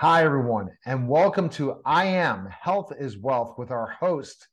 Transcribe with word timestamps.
Hi, 0.00 0.22
everyone, 0.22 0.70
and 0.86 1.08
welcome 1.08 1.48
to 1.48 1.80
I 1.84 2.04
Am 2.04 2.46
Health 2.46 2.92
is 2.96 3.18
Wealth 3.18 3.58
with 3.58 3.72
our 3.72 3.88
host, 3.88 4.46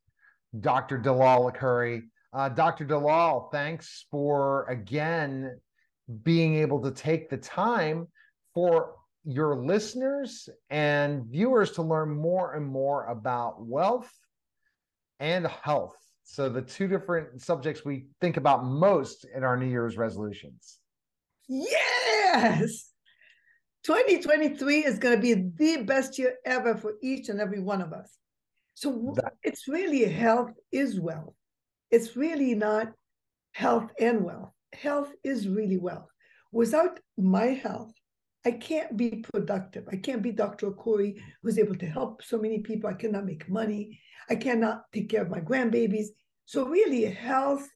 Dr. 0.59 0.97
Dalal 0.97 1.51
Akoury. 1.51 2.01
Uh, 2.33 2.49
Dr. 2.49 2.83
Dalal, 2.83 3.50
thanks 3.52 4.08
for 4.10 4.66
again 4.68 5.60
being 6.23 6.55
able 6.55 6.81
to 6.81 6.89
take 6.89 7.29
the 7.29 7.38
time 7.38 8.08
for 8.55 8.96
your 9.23 9.55
listeners 9.55 10.50
and 10.71 11.27
viewers 11.27 11.73
to 11.73 11.84
learn 11.84 12.09
more 12.09 12.55
and 12.55 12.66
more 12.66 13.05
about 13.05 13.64
wealth 13.64 14.12
and 15.20 15.46
health. 15.46 15.96
So, 16.23 16.50
the 16.50 16.64
two 16.64 16.88
different 16.88 17.39
subjects 17.43 17.86
we 17.86 18.07
think 18.20 18.38
about 18.38 18.66
most 18.66 19.27
in 19.36 19.43
our 19.43 19.57
New 19.57 19.70
Year's 19.70 19.96
resolutions. 19.96 20.80
Yes. 21.48 22.95
2023 23.86 24.83
is 24.83 24.97
going 24.97 25.15
to 25.15 25.21
be 25.21 25.33
the 25.57 25.83
best 25.83 26.18
year 26.18 26.36
ever 26.43 26.75
for 26.75 26.93
each 27.04 27.29
and 27.29 27.39
every 27.39 27.60
one 27.60 27.83
of 27.83 27.93
us. 27.93 28.18
So 28.73 29.14
that, 29.15 29.33
it's 29.43 29.68
really 29.68 30.04
health 30.05 30.51
is 30.71 31.00
wealth. 31.00 31.36
It's 31.91 32.16
really 32.16 32.55
not 32.55 32.91
health 33.52 33.91
and 34.00 34.23
wealth. 34.23 34.50
Health 34.73 35.11
is 35.23 35.47
really 35.47 35.77
wealth. 35.77 36.09
Without 36.52 37.00
my 37.16 37.45
health, 37.45 37.94
I 38.44 38.52
can't 38.52 38.97
be 38.97 39.23
productive. 39.31 39.88
I 39.91 39.97
can't 39.97 40.23
be 40.23 40.31
Dr. 40.31 40.72
Akoury, 40.72 41.19
who's 41.44 41.59
able 41.59 41.75
to 41.75 41.86
help 41.86 42.23
so 42.23 42.39
many 42.39 42.59
people. 42.59 42.89
I 42.89 42.94
cannot 42.94 43.25
make 43.25 43.47
money. 43.47 43.99
I 44.30 44.36
cannot 44.36 44.81
take 44.94 45.09
care 45.09 45.22
of 45.22 45.30
my 45.30 45.41
grandbabies. 45.41 46.08
So, 46.45 46.66
really, 46.66 47.05
health 47.05 47.67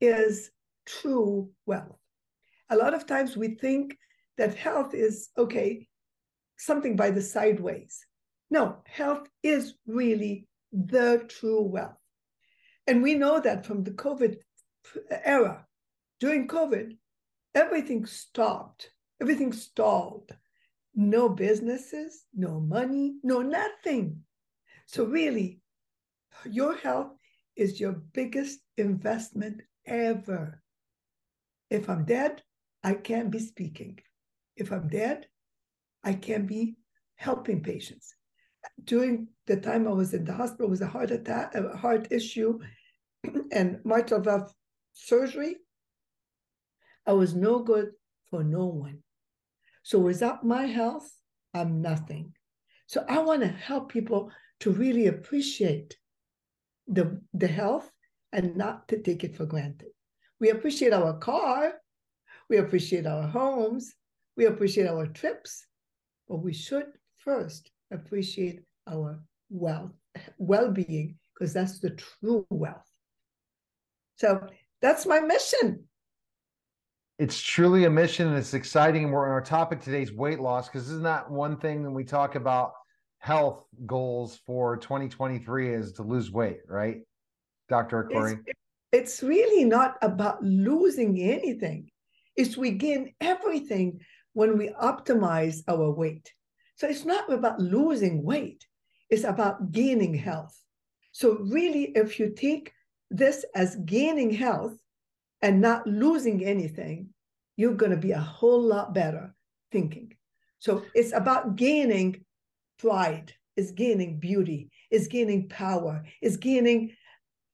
is 0.00 0.50
true 0.84 1.50
wealth. 1.64 1.98
A 2.70 2.76
lot 2.76 2.92
of 2.92 3.06
times 3.06 3.36
we 3.36 3.56
think 3.56 3.96
that 4.38 4.54
health 4.54 4.94
is 4.94 5.28
okay, 5.38 5.88
something 6.56 6.96
by 6.96 7.10
the 7.10 7.22
sideways. 7.22 8.04
No, 8.50 8.78
health 8.86 9.28
is 9.42 9.74
really 9.86 10.46
the 10.72 11.24
true 11.28 11.62
wealth. 11.62 11.98
And 12.86 13.02
we 13.02 13.14
know 13.14 13.40
that 13.40 13.64
from 13.64 13.82
the 13.82 13.92
COVID 13.92 14.36
era. 15.24 15.66
During 16.20 16.48
COVID, 16.48 16.96
everything 17.54 18.06
stopped, 18.06 18.90
everything 19.20 19.52
stalled. 19.52 20.30
No 20.94 21.28
businesses, 21.28 22.24
no 22.34 22.60
money, 22.60 23.16
no 23.22 23.42
nothing. 23.42 24.20
So, 24.86 25.04
really, 25.04 25.60
your 26.44 26.76
health 26.76 27.12
is 27.56 27.80
your 27.80 27.92
biggest 27.92 28.60
investment 28.76 29.62
ever. 29.86 30.62
If 31.70 31.88
I'm 31.88 32.04
dead, 32.04 32.42
I 32.82 32.94
can't 32.94 33.30
be 33.30 33.38
speaking. 33.38 33.98
If 34.56 34.72
I'm 34.72 34.88
dead, 34.88 35.26
I 36.02 36.14
can't 36.14 36.46
be 36.46 36.76
helping 37.16 37.62
patients. 37.62 38.14
During 38.84 39.28
the 39.46 39.56
time 39.56 39.86
I 39.86 39.92
was 39.92 40.14
in 40.14 40.24
the 40.24 40.32
hospital, 40.32 40.70
was 40.70 40.80
a 40.80 40.86
heart 40.86 41.10
attack, 41.10 41.54
a 41.54 41.76
heart 41.76 42.08
issue, 42.10 42.58
and 43.52 43.80
mitral 43.84 44.20
valve 44.20 44.52
surgery. 44.92 45.56
I 47.06 47.12
was 47.12 47.34
no 47.34 47.60
good 47.60 47.92
for 48.30 48.42
no 48.42 48.66
one. 48.66 49.00
So 49.82 49.98
without 49.98 50.44
my 50.44 50.64
health, 50.64 51.10
I'm 51.52 51.82
nothing. 51.82 52.32
So 52.86 53.04
I 53.08 53.18
want 53.18 53.42
to 53.42 53.48
help 53.48 53.90
people 53.90 54.30
to 54.60 54.70
really 54.70 55.06
appreciate 55.06 55.96
the, 56.86 57.20
the 57.32 57.46
health 57.48 57.90
and 58.32 58.56
not 58.56 58.88
to 58.88 59.00
take 59.00 59.24
it 59.24 59.36
for 59.36 59.46
granted. 59.46 59.88
We 60.40 60.50
appreciate 60.50 60.92
our 60.92 61.18
car, 61.18 61.74
we 62.48 62.56
appreciate 62.56 63.06
our 63.06 63.28
homes, 63.28 63.94
we 64.36 64.46
appreciate 64.46 64.88
our 64.88 65.06
trips, 65.06 65.66
but 66.28 66.36
we 66.36 66.52
should 66.52 66.86
first 67.18 67.70
appreciate 67.92 68.60
our 68.88 69.20
wealth, 69.50 69.92
well-being, 70.38 71.16
because 71.32 71.52
that's 71.52 71.78
the 71.80 71.90
true 71.90 72.46
wealth. 72.50 72.90
So 74.16 74.46
that's 74.80 75.06
my 75.06 75.20
mission. 75.20 75.84
It's 77.18 77.40
truly 77.40 77.84
a 77.84 77.90
mission 77.90 78.28
and 78.28 78.36
it's 78.36 78.54
exciting. 78.54 79.10
We're 79.10 79.26
on 79.26 79.32
our 79.32 79.40
topic 79.40 79.80
today's 79.80 80.12
weight 80.12 80.40
loss 80.40 80.68
because 80.68 80.88
isn't 80.90 81.04
that 81.04 81.30
one 81.30 81.56
thing 81.56 81.84
when 81.84 81.94
we 81.94 82.04
talk 82.04 82.34
about 82.34 82.72
health 83.18 83.66
goals 83.86 84.40
for 84.44 84.76
2023 84.76 85.74
is 85.74 85.92
to 85.92 86.02
lose 86.02 86.30
weight, 86.32 86.58
right? 86.68 87.02
Dr. 87.68 88.04
Akoury? 88.04 88.40
It's, 88.46 88.58
it's 88.92 89.22
really 89.22 89.64
not 89.64 89.96
about 90.02 90.42
losing 90.44 91.20
anything. 91.20 91.88
It's 92.36 92.56
we 92.56 92.72
gain 92.72 93.14
everything 93.20 94.00
when 94.34 94.58
we 94.58 94.68
optimize 94.80 95.62
our 95.66 95.90
weight. 95.90 96.32
So 96.76 96.86
it's 96.86 97.04
not 97.04 97.32
about 97.32 97.60
losing 97.60 98.22
weight, 98.22 98.66
it's 99.08 99.24
about 99.24 99.72
gaining 99.72 100.14
health. 100.14 100.60
So, 101.12 101.38
really, 101.38 101.92
if 101.94 102.18
you 102.18 102.34
take 102.36 102.72
this 103.08 103.44
as 103.54 103.76
gaining 103.76 104.30
health 104.30 104.74
and 105.40 105.60
not 105.60 105.86
losing 105.86 106.44
anything, 106.44 107.10
you're 107.56 107.76
going 107.76 107.92
to 107.92 107.96
be 107.96 108.10
a 108.10 108.18
whole 108.18 108.60
lot 108.60 108.92
better 108.92 109.32
thinking. 109.70 110.16
So, 110.58 110.82
it's 110.92 111.12
about 111.12 111.54
gaining 111.54 112.24
pride, 112.80 113.32
it's 113.56 113.70
gaining 113.70 114.18
beauty, 114.18 114.70
it's 114.90 115.06
gaining 115.06 115.48
power, 115.48 116.02
it's 116.20 116.36
gaining 116.36 116.96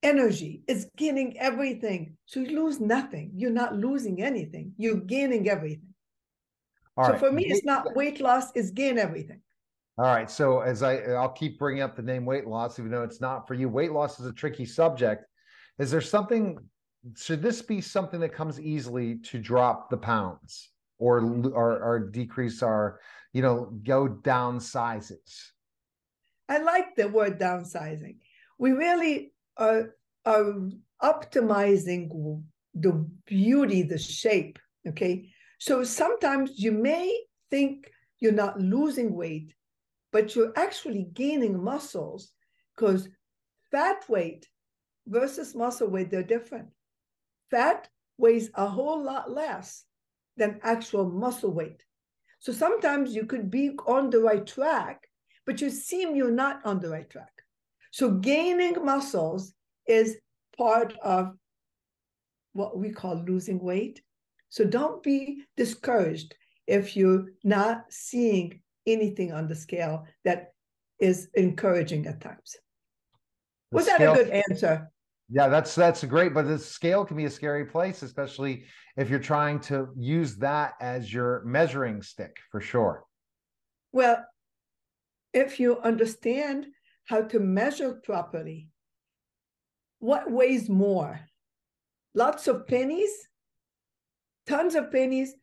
energy, 0.03 0.63
it's 0.67 0.87
gaining 0.97 1.39
everything. 1.39 2.17
So, 2.25 2.41
you 2.41 2.59
lose 2.59 2.81
nothing. 2.81 3.33
You're 3.37 3.51
not 3.51 3.77
losing 3.77 4.23
anything, 4.23 4.73
you're 4.79 4.97
gaining 5.03 5.51
everything. 5.51 5.90
All 6.97 7.07
so 7.07 7.13
right. 7.13 7.21
for 7.21 7.33
me, 7.33 7.47
it's 7.47 7.65
not 7.65 7.95
weight 7.95 8.21
loss; 8.21 8.51
it's 8.55 8.71
gain 8.71 8.99
everything. 8.99 9.41
All 9.99 10.07
right. 10.07 10.31
So 10.31 10.61
as 10.61 10.83
I, 10.83 10.97
I'll 11.13 11.33
keep 11.33 11.59
bringing 11.59 11.83
up 11.83 11.97
the 11.97 12.03
name 12.03 12.25
weight 12.25 12.47
loss, 12.47 12.79
even 12.79 12.91
though 12.91 13.03
it's 13.03 13.21
not 13.21 13.47
for 13.47 13.55
you. 13.55 13.69
Weight 13.69 13.93
loss 13.93 14.19
is 14.19 14.27
a 14.27 14.33
tricky 14.33 14.65
subject. 14.65 15.25
Is 15.79 15.91
there 15.91 16.01
something? 16.01 16.59
Should 17.17 17.43
this 17.43 17.63
be 17.63 17.81
something 17.81 18.21
that 18.21 18.33
comes 18.33 18.61
easily 18.61 19.19
to 19.25 19.39
drop 19.39 19.91
the 19.91 19.97
pounds 19.97 20.71
or 20.99 21.21
or, 21.55 21.83
or 21.83 22.11
decrease 22.11 22.63
our, 22.63 23.01
you 23.33 23.43
know, 23.43 23.73
go 23.83 24.09
down 24.09 24.61
sizes? 24.61 25.53
I 26.49 26.59
like 26.59 26.97
the 26.97 27.09
word 27.09 27.39
downsizing. 27.39 28.17
We 28.59 28.73
really 28.73 29.33
are 29.57 29.95
are 30.27 30.55
optimizing 31.03 32.43
the 32.75 32.93
beauty, 33.27 33.83
the 33.83 33.99
shape. 33.99 34.59
Okay, 34.87 35.30
so 35.61 35.85
sometimes 35.85 36.59
you 36.59 36.73
may 36.73 37.21
think 37.51 37.93
you're 38.19 38.33
not 38.33 38.59
losing 38.59 39.15
weight, 39.15 39.55
but 40.11 40.35
you're 40.35 40.55
actually 40.57 41.09
gaining 41.13 41.63
muscles 41.63 42.33
because 42.75 43.11
fat 43.71 44.03
weight 44.09 44.49
versus 45.07 45.55
muscle 45.55 45.89
weight, 45.89 46.11
they're 46.11 46.23
different. 46.23 46.69
Fat 47.51 47.89
weighs 48.17 48.51
a 48.55 48.67
whole 48.67 49.05
lot 49.05 49.31
less 49.31 49.85
than 50.39 50.61
actual 50.63 51.11
muscle 51.11 51.53
weight. 51.53 51.85
So 52.39 52.55
sometimes 52.55 53.15
you 53.15 53.27
could 53.27 53.51
be 53.51 53.73
on 53.87 54.09
the 54.09 54.21
right 54.21 54.47
track, 54.47 55.07
but 55.45 55.61
you 55.61 55.69
seem 55.69 56.17
you're 56.17 56.31
not 56.31 56.65
on 56.65 56.81
the 56.81 56.89
right 56.89 57.09
track. 57.11 57.33
So 57.91 58.13
gaining 58.13 58.83
muscles 58.83 59.53
is 59.87 60.17
part 60.57 60.97
of 61.03 61.37
what 62.55 62.79
we 62.79 62.93
call 62.93 63.23
losing 63.27 63.59
weight. 63.59 64.01
So 64.51 64.65
don't 64.65 65.03
be 65.03 65.45
discouraged 65.57 66.35
if 66.67 66.97
you're 66.97 67.27
not 67.45 67.87
seeing 67.89 68.61
anything 68.87 69.33
on 69.33 69.49
the 69.49 69.55
scale 69.55 70.07
that 70.25 70.53
is 70.99 71.29
encouraging 71.35 72.07
at 72.07 72.21
times. 72.21 72.57
The 73.71 73.77
Was 73.77 73.87
scale, 73.87 74.15
that 74.15 74.21
a 74.21 74.25
good 74.25 74.45
answer? 74.51 74.91
Yeah, 75.31 75.49
that's 75.49 75.75
that's 75.77 76.03
great, 76.05 76.35
but 76.35 76.47
the 76.47 76.59
scale 76.59 77.05
can 77.05 77.17
be 77.17 77.27
a 77.27 77.31
scary 77.31 77.65
place, 77.65 78.03
especially 78.03 78.65
if 78.97 79.09
you're 79.09 79.21
trying 79.21 79.61
to 79.61 79.89
use 79.97 80.37
that 80.39 80.75
as 80.81 81.13
your 81.13 81.43
measuring 81.45 82.03
stick 82.03 82.37
for 82.51 82.61
sure. 82.61 83.05
Well, 83.93 84.25
if 85.33 85.61
you 85.61 85.79
understand 85.81 86.67
how 87.05 87.23
to 87.23 87.39
measure 87.39 88.01
properly, 88.03 88.69
what 90.01 90.31
weighs 90.31 90.69
more? 90.69 91.21
Lots 92.15 92.49
of 92.49 92.67
pennies 92.67 93.13
tons 94.51 94.75
of 94.75 94.91
pennies, 94.91 95.35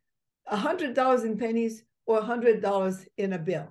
a 0.48 0.58
hundred 0.58 0.94
dollars 0.94 1.24
in 1.24 1.38
pennies, 1.38 1.84
or 2.06 2.20
a 2.20 2.24
hundred 2.24 2.62
dollars 2.62 3.06
in 3.18 3.34
a 3.34 3.40
bill. 3.40 3.68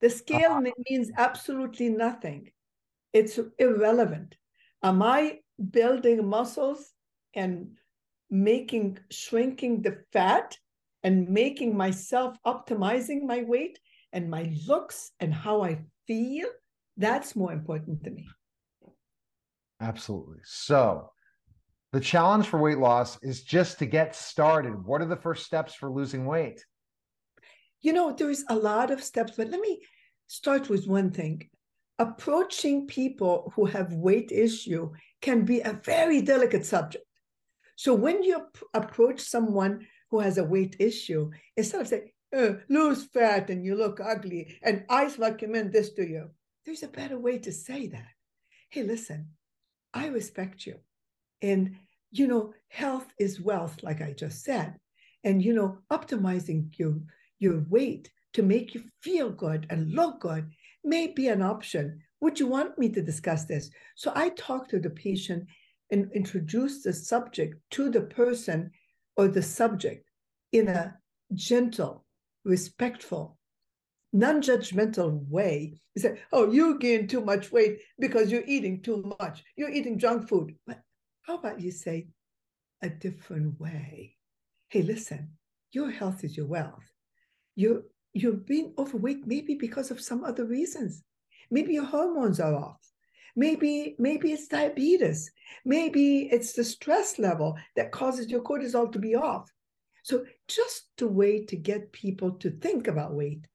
The 0.00 0.10
scale 0.10 0.52
uh-huh. 0.52 0.72
means 0.88 1.10
absolutely 1.16 1.88
nothing. 1.88 2.50
It's 3.12 3.38
irrelevant. 3.58 4.36
Am 4.82 5.02
I 5.02 5.40
building 5.70 6.26
muscles 6.26 6.92
and 7.34 7.76
making 8.30 8.98
shrinking 9.10 9.82
the 9.82 9.98
fat 10.12 10.56
and 11.04 11.28
making 11.28 11.76
myself 11.76 12.36
optimizing 12.46 13.22
my 13.22 13.42
weight 13.42 13.78
and 14.12 14.30
my 14.30 14.52
looks 14.66 15.12
and 15.20 15.32
how 15.32 15.62
I 15.62 15.78
feel? 16.06 16.48
That's 16.96 17.36
more 17.36 17.52
important 17.52 18.02
to 18.04 18.10
me. 18.10 18.28
Absolutely. 19.80 20.40
So, 20.44 21.12
the 21.92 22.00
challenge 22.00 22.46
for 22.46 22.58
weight 22.58 22.78
loss 22.78 23.18
is 23.22 23.42
just 23.42 23.78
to 23.78 23.86
get 23.86 24.16
started. 24.16 24.84
What 24.84 25.02
are 25.02 25.06
the 25.06 25.16
first 25.16 25.44
steps 25.44 25.74
for 25.74 25.90
losing 25.90 26.24
weight? 26.24 26.64
You 27.82 27.92
know, 27.92 28.12
there 28.12 28.30
is 28.30 28.44
a 28.48 28.56
lot 28.56 28.90
of 28.90 29.04
steps, 29.04 29.34
but 29.36 29.48
let 29.48 29.60
me 29.60 29.82
start 30.26 30.70
with 30.70 30.86
one 30.86 31.10
thing. 31.10 31.48
Approaching 31.98 32.86
people 32.86 33.52
who 33.54 33.66
have 33.66 33.92
weight 33.92 34.32
issue 34.32 34.90
can 35.20 35.44
be 35.44 35.60
a 35.60 35.80
very 35.84 36.22
delicate 36.22 36.64
subject. 36.64 37.04
So 37.76 37.94
when 37.94 38.22
you 38.22 38.46
approach 38.72 39.20
someone 39.20 39.86
who 40.10 40.20
has 40.20 40.38
a 40.38 40.44
weight 40.44 40.76
issue, 40.78 41.30
instead 41.56 41.82
of 41.82 41.88
saying, 41.88 42.10
oh, 42.34 42.58
lose 42.70 43.04
fat 43.04 43.50
and 43.50 43.64
you 43.64 43.74
look 43.74 44.00
ugly, 44.00 44.58
and 44.62 44.84
I 44.88 45.12
recommend 45.18 45.72
this 45.72 45.90
to 45.94 46.08
you, 46.08 46.30
there's 46.64 46.82
a 46.82 46.88
better 46.88 47.18
way 47.18 47.38
to 47.38 47.52
say 47.52 47.88
that. 47.88 48.08
Hey, 48.70 48.82
listen, 48.82 49.30
I 49.92 50.06
respect 50.06 50.64
you. 50.64 50.76
And, 51.42 51.76
you 52.10 52.26
know, 52.26 52.54
health 52.68 53.06
is 53.18 53.40
wealth, 53.40 53.82
like 53.82 54.00
I 54.00 54.12
just 54.12 54.44
said. 54.44 54.76
And, 55.24 55.42
you 55.42 55.52
know, 55.52 55.78
optimizing 55.90 56.70
your, 56.78 56.94
your 57.38 57.64
weight 57.68 58.10
to 58.34 58.42
make 58.42 58.74
you 58.74 58.84
feel 59.00 59.30
good 59.30 59.66
and 59.70 59.92
look 59.92 60.20
good 60.20 60.50
may 60.84 61.08
be 61.08 61.28
an 61.28 61.42
option. 61.42 62.00
Would 62.20 62.40
you 62.40 62.46
want 62.46 62.78
me 62.78 62.88
to 62.90 63.02
discuss 63.02 63.44
this? 63.44 63.70
So 63.96 64.12
I 64.14 64.30
talk 64.30 64.68
to 64.68 64.78
the 64.78 64.90
patient 64.90 65.46
and 65.90 66.10
introduce 66.12 66.82
the 66.82 66.92
subject 66.92 67.56
to 67.72 67.90
the 67.90 68.00
person 68.00 68.70
or 69.16 69.28
the 69.28 69.42
subject 69.42 70.08
in 70.52 70.68
a 70.68 70.96
gentle, 71.34 72.04
respectful, 72.44 73.36
non-judgmental 74.12 75.28
way. 75.28 75.80
You 75.94 76.02
say, 76.02 76.18
"Oh, 76.32 76.50
you 76.50 76.78
gain 76.78 77.06
too 77.06 77.20
much 77.20 77.52
weight 77.52 77.80
because 77.98 78.30
you're 78.30 78.46
eating 78.46 78.82
too 78.82 79.14
much. 79.20 79.42
You're 79.56 79.70
eating 79.70 79.98
junk 79.98 80.28
food." 80.28 80.56
But 80.66 80.82
how 81.22 81.36
about 81.36 81.60
you 81.60 81.70
say 81.70 82.08
a 82.82 82.88
different 82.88 83.60
way? 83.60 84.16
Hey, 84.68 84.82
listen, 84.82 85.30
your 85.72 85.90
health 85.90 86.24
is 86.24 86.36
your 86.36 86.46
wealth. 86.46 86.84
You're 87.54 87.82
you're 88.14 88.32
being 88.32 88.74
overweight 88.76 89.26
maybe 89.26 89.54
because 89.54 89.90
of 89.90 90.00
some 90.00 90.22
other 90.24 90.44
reasons. 90.44 91.02
Maybe 91.50 91.72
your 91.74 91.84
hormones 91.84 92.40
are 92.40 92.54
off. 92.54 92.80
Maybe 93.36 93.96
maybe 93.98 94.32
it's 94.32 94.48
diabetes. 94.48 95.30
Maybe 95.64 96.28
it's 96.30 96.52
the 96.52 96.64
stress 96.64 97.18
level 97.18 97.56
that 97.76 97.92
causes 97.92 98.30
your 98.30 98.42
cortisol 98.42 98.90
to 98.92 98.98
be 98.98 99.14
off. 99.14 99.50
So 100.02 100.24
just 100.48 100.88
the 100.98 101.08
way 101.08 101.44
to 101.44 101.56
get 101.56 101.92
people 101.92 102.32
to 102.32 102.50
think 102.50 102.88
about 102.88 103.14
weight 103.14 103.46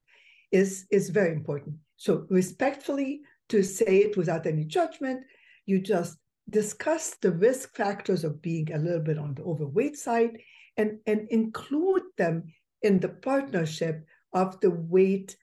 is, 0.50 0.86
is 0.90 1.10
very 1.10 1.32
important. 1.32 1.76
So 1.96 2.26
respectfully 2.30 3.20
to 3.50 3.62
say 3.62 3.98
it 3.98 4.16
without 4.16 4.46
any 4.46 4.64
judgment, 4.64 5.24
you 5.66 5.80
just 5.80 6.16
discuss 6.50 7.16
the 7.20 7.30
risk 7.30 7.76
factors 7.76 8.24
of 8.24 8.40
being 8.40 8.72
a 8.72 8.78
little 8.78 9.00
bit 9.00 9.18
on 9.18 9.34
the 9.34 9.42
overweight 9.42 9.96
side 9.96 10.38
and, 10.76 10.98
and 11.06 11.28
include 11.30 12.02
them 12.16 12.44
in 12.82 13.00
the 13.00 13.08
partnership 13.08 14.04
of 14.32 14.58
the 14.60 14.70
weight 14.70 15.36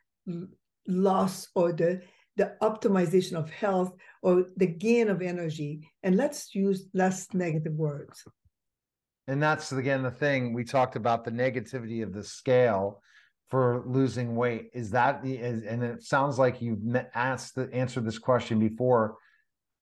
loss 0.87 1.47
or 1.55 1.73
the, 1.73 2.01
the 2.37 2.55
optimization 2.61 3.33
of 3.33 3.49
health 3.49 3.93
or 4.21 4.45
the 4.57 4.67
gain 4.67 5.09
of 5.09 5.21
energy. 5.21 5.87
And 6.03 6.15
let's 6.15 6.55
use 6.55 6.87
less 6.93 7.27
negative 7.33 7.73
words. 7.73 8.23
And 9.27 9.41
that's 9.41 9.71
again 9.71 10.03
the 10.03 10.11
thing 10.11 10.53
we 10.53 10.63
talked 10.63 10.95
about 10.95 11.25
the 11.25 11.31
negativity 11.31 12.03
of 12.03 12.13
the 12.13 12.23
scale 12.23 13.01
for 13.49 13.83
losing 13.87 14.35
weight. 14.35 14.69
Is 14.73 14.91
that 14.91 15.25
is, 15.25 15.63
and 15.63 15.83
it 15.83 16.03
sounds 16.03 16.37
like 16.37 16.61
you've 16.61 16.79
asked 17.15 17.57
answered 17.73 18.05
this 18.05 18.19
question 18.19 18.59
before 18.59 19.17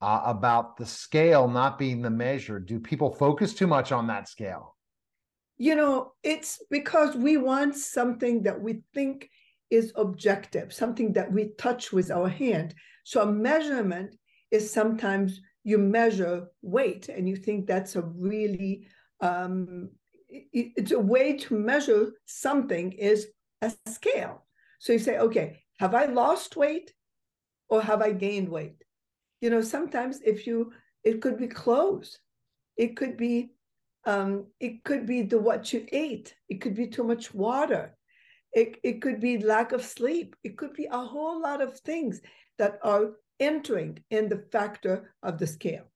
uh, 0.03 0.21
about 0.25 0.75
the 0.75 0.85
scale 0.85 1.47
not 1.47 1.79
being 1.79 2.01
the 2.01 2.09
measure. 2.09 2.59
Do 2.59 2.77
people 2.79 3.09
focus 3.09 3.53
too 3.53 3.67
much 3.67 3.93
on 3.93 4.05
that 4.07 4.27
scale? 4.27 4.75
You 5.57 5.75
know, 5.75 6.11
it's 6.23 6.61
because 6.69 7.15
we 7.15 7.37
want 7.37 7.75
something 7.77 8.43
that 8.43 8.59
we 8.59 8.83
think 8.93 9.29
is 9.69 9.93
objective, 9.95 10.73
something 10.73 11.13
that 11.13 11.31
we 11.31 11.51
touch 11.57 11.93
with 11.93 12.11
our 12.11 12.27
hand. 12.27 12.75
So 13.05 13.21
a 13.21 13.25
measurement 13.25 14.17
is 14.51 14.71
sometimes 14.71 15.39
you 15.63 15.77
measure 15.77 16.47
weight 16.61 17.07
and 17.07 17.29
you 17.29 17.37
think 17.37 17.65
that's 17.65 17.95
a 17.95 18.01
really 18.01 18.87
um, 19.21 19.89
it's 20.29 20.91
a 20.91 20.99
way 20.99 21.37
to 21.37 21.57
measure 21.57 22.11
something 22.25 22.91
is 22.91 23.27
a 23.61 23.71
scale. 23.87 24.45
So 24.79 24.91
you 24.91 24.99
say, 24.99 25.17
okay, 25.19 25.63
have 25.79 25.95
I 25.95 26.05
lost 26.05 26.57
weight 26.57 26.91
or 27.69 27.81
have 27.81 28.01
I 28.01 28.11
gained 28.11 28.49
weight? 28.49 28.83
You 29.43 29.49
know, 29.49 29.59
sometimes 29.59 30.21
if 30.21 30.47
you, 30.47 30.71
it 31.03 31.21
could 31.21 31.37
be 31.37 31.47
clothes, 31.47 32.17
it 32.77 32.95
could 32.95 33.17
be, 33.17 33.51
um, 34.05 34.45
it 34.61 34.85
could 34.85 35.05
be 35.05 35.21
the 35.21 35.37
what 35.37 35.73
you 35.73 35.85
ate, 35.91 36.33
it 36.47 36.61
could 36.61 36.75
be 36.75 36.87
too 36.87 37.03
much 37.03 37.33
water, 37.33 37.93
it, 38.53 38.77
it 38.83 39.01
could 39.01 39.19
be 39.19 39.39
lack 39.39 39.73
of 39.73 39.83
sleep, 39.83 40.37
it 40.45 40.57
could 40.57 40.71
be 40.71 40.87
a 40.89 40.97
whole 40.97 41.41
lot 41.41 41.59
of 41.61 41.77
things 41.79 42.21
that 42.57 42.79
are 42.83 43.17
entering 43.41 44.01
in 44.11 44.29
the 44.29 44.45
factor 44.49 45.13
of 45.23 45.37
the 45.37 45.47
scale. 45.47 45.91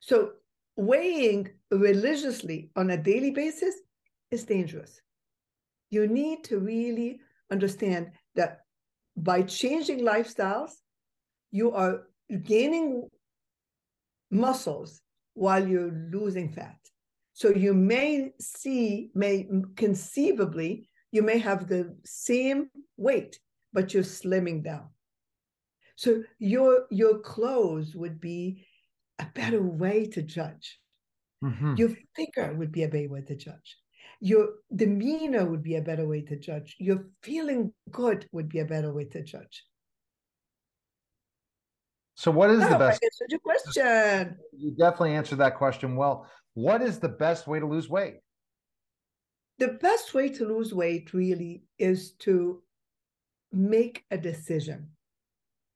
So 0.00 0.32
weighing 0.76 1.48
religiously 1.70 2.70
on 2.76 2.90
a 2.90 3.02
daily 3.02 3.30
basis 3.30 3.74
is 4.30 4.44
dangerous. 4.44 5.00
You 5.88 6.06
need 6.06 6.44
to 6.44 6.58
really 6.58 7.20
understand 7.50 8.10
that 8.34 8.66
by 9.16 9.44
changing 9.44 10.00
lifestyles, 10.00 10.72
you 11.50 11.72
are 11.72 12.02
gaining 12.36 13.08
muscles 14.30 15.00
while 15.34 15.66
you're 15.66 15.92
losing 16.12 16.50
fat. 16.50 16.76
So 17.32 17.50
you 17.50 17.72
may 17.72 18.32
see, 18.40 19.10
may 19.14 19.48
conceivably, 19.76 20.88
you 21.12 21.22
may 21.22 21.38
have 21.38 21.68
the 21.68 21.96
same 22.04 22.68
weight, 22.96 23.38
but 23.72 23.94
you're 23.94 24.02
slimming 24.02 24.64
down. 24.64 24.88
So 25.96 26.22
your 26.38 26.86
your 26.90 27.18
clothes 27.18 27.94
would 27.94 28.20
be 28.20 28.66
a 29.18 29.26
better 29.34 29.62
way 29.62 30.06
to 30.06 30.22
judge. 30.22 30.78
Mm-hmm. 31.44 31.76
Your 31.76 31.90
figure 32.16 32.54
would 32.54 32.72
be 32.72 32.82
a 32.82 32.88
better 32.88 33.08
way 33.08 33.22
to 33.22 33.36
judge. 33.36 33.78
Your 34.20 34.48
demeanor 34.74 35.44
would 35.46 35.62
be 35.62 35.76
a 35.76 35.82
better 35.82 36.06
way 36.06 36.22
to 36.22 36.36
judge. 36.36 36.76
Your 36.78 37.06
feeling 37.22 37.72
good 37.90 38.28
would 38.32 38.48
be 38.48 38.58
a 38.58 38.64
better 38.64 38.92
way 38.92 39.04
to 39.04 39.22
judge. 39.22 39.64
So, 42.18 42.32
what 42.32 42.50
is 42.50 42.68
the 42.68 42.76
best? 42.76 43.00
I 43.00 43.06
answered 43.06 43.30
your 43.30 43.38
question. 43.38 44.36
You 44.50 44.72
definitely 44.72 45.14
answered 45.14 45.38
that 45.38 45.54
question 45.54 45.94
well. 45.94 46.28
What 46.54 46.82
is 46.82 46.98
the 46.98 47.08
best 47.08 47.46
way 47.46 47.60
to 47.60 47.66
lose 47.66 47.88
weight? 47.88 48.16
The 49.60 49.78
best 49.80 50.14
way 50.14 50.28
to 50.30 50.44
lose 50.44 50.74
weight 50.74 51.14
really 51.14 51.62
is 51.78 52.14
to 52.26 52.60
make 53.52 54.02
a 54.10 54.18
decision. 54.18 54.88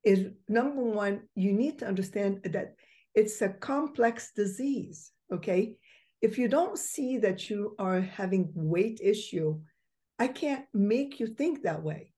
Is 0.03 0.31
number 0.49 0.83
one, 0.83 1.29
you 1.37 1.53
need 1.53 1.79
to 1.79 1.87
understand 1.87 2.41
that 2.43 2.75
it's 3.15 3.41
a 3.41 3.51
complex 3.51 4.33
disease, 4.35 5.13
okay? 5.33 5.77
If 6.23 6.39
you 6.39 6.49
don't 6.49 6.77
see 6.77 7.19
that 7.19 7.51
you 7.51 7.77
are 7.79 8.01
having 8.01 8.51
weight 8.57 8.99
issue, 9.01 9.61
I 10.19 10.27
can't 10.27 10.65
make 10.75 11.21
you 11.21 11.29
think 11.29 11.63
that 11.63 11.85
way. 11.85 12.13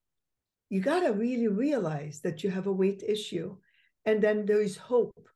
You 0.71 0.81
got 0.81 1.01
to 1.01 1.13
really 1.13 1.49
realize 1.49 2.23
that 2.23 2.43
you 2.43 2.49
have 2.49 2.69
a 2.69 2.73
weight 2.73 3.03
issue 3.07 3.59
and 4.07 4.23
then 4.23 4.47
there 4.47 4.61
is 4.61 4.77
hope. 4.77 5.29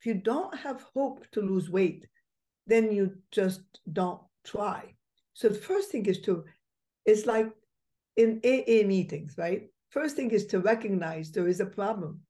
If 0.00 0.06
you 0.06 0.14
don't 0.14 0.56
have 0.56 0.84
hope 0.94 1.24
to 1.32 1.40
lose 1.40 1.70
weight, 1.70 2.06
then 2.66 2.92
you 2.92 3.16
just 3.30 3.62
don't 3.92 4.20
try. 4.44 4.94
So 5.34 5.48
the 5.48 5.54
first 5.54 5.90
thing 5.90 6.06
is 6.06 6.20
to, 6.22 6.44
it's 7.06 7.26
like 7.26 7.48
in 8.16 8.40
AA 8.44 8.86
meetings, 8.86 9.34
right? 9.38 9.68
First 9.90 10.16
thing 10.16 10.30
is 10.30 10.46
to 10.46 10.60
recognize 10.60 11.30
there 11.30 11.48
is 11.48 11.60
a 11.60 11.66
problem. 11.66 12.20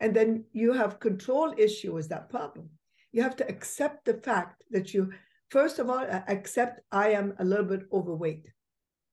And 0.00 0.14
then 0.14 0.44
you 0.52 0.72
have 0.72 1.00
control 1.00 1.54
issue 1.56 1.94
with 1.94 2.08
that 2.08 2.28
problem. 2.28 2.68
You 3.12 3.22
have 3.22 3.36
to 3.36 3.48
accept 3.48 4.04
the 4.04 4.14
fact 4.14 4.64
that 4.70 4.92
you, 4.92 5.12
first 5.50 5.78
of 5.78 5.88
all, 5.88 6.04
accept 6.28 6.80
I 6.90 7.10
am 7.10 7.34
a 7.38 7.44
little 7.44 7.64
bit 7.64 7.82
overweight. 7.92 8.46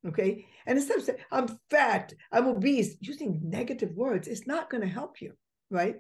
Okay. 0.08 0.46
And 0.66 0.78
instead 0.78 0.98
of 0.98 1.04
saying, 1.04 1.20
I'm 1.32 1.60
fat, 1.70 2.14
I'm 2.32 2.48
obese, 2.48 2.96
using 3.02 3.42
negative 3.44 3.92
words, 3.92 4.28
it's 4.28 4.48
not 4.48 4.70
going 4.70 4.82
to 4.82 4.88
help 4.88 5.22
you. 5.22 5.34
Right. 5.70 5.98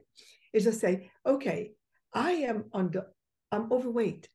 Is 0.53 0.63
to 0.63 0.71
say, 0.71 1.11
okay, 1.25 1.73
I 2.13 2.31
am 2.31 2.65
the, 2.73 3.05
I'm 3.51 3.71
overweight. 3.71 4.27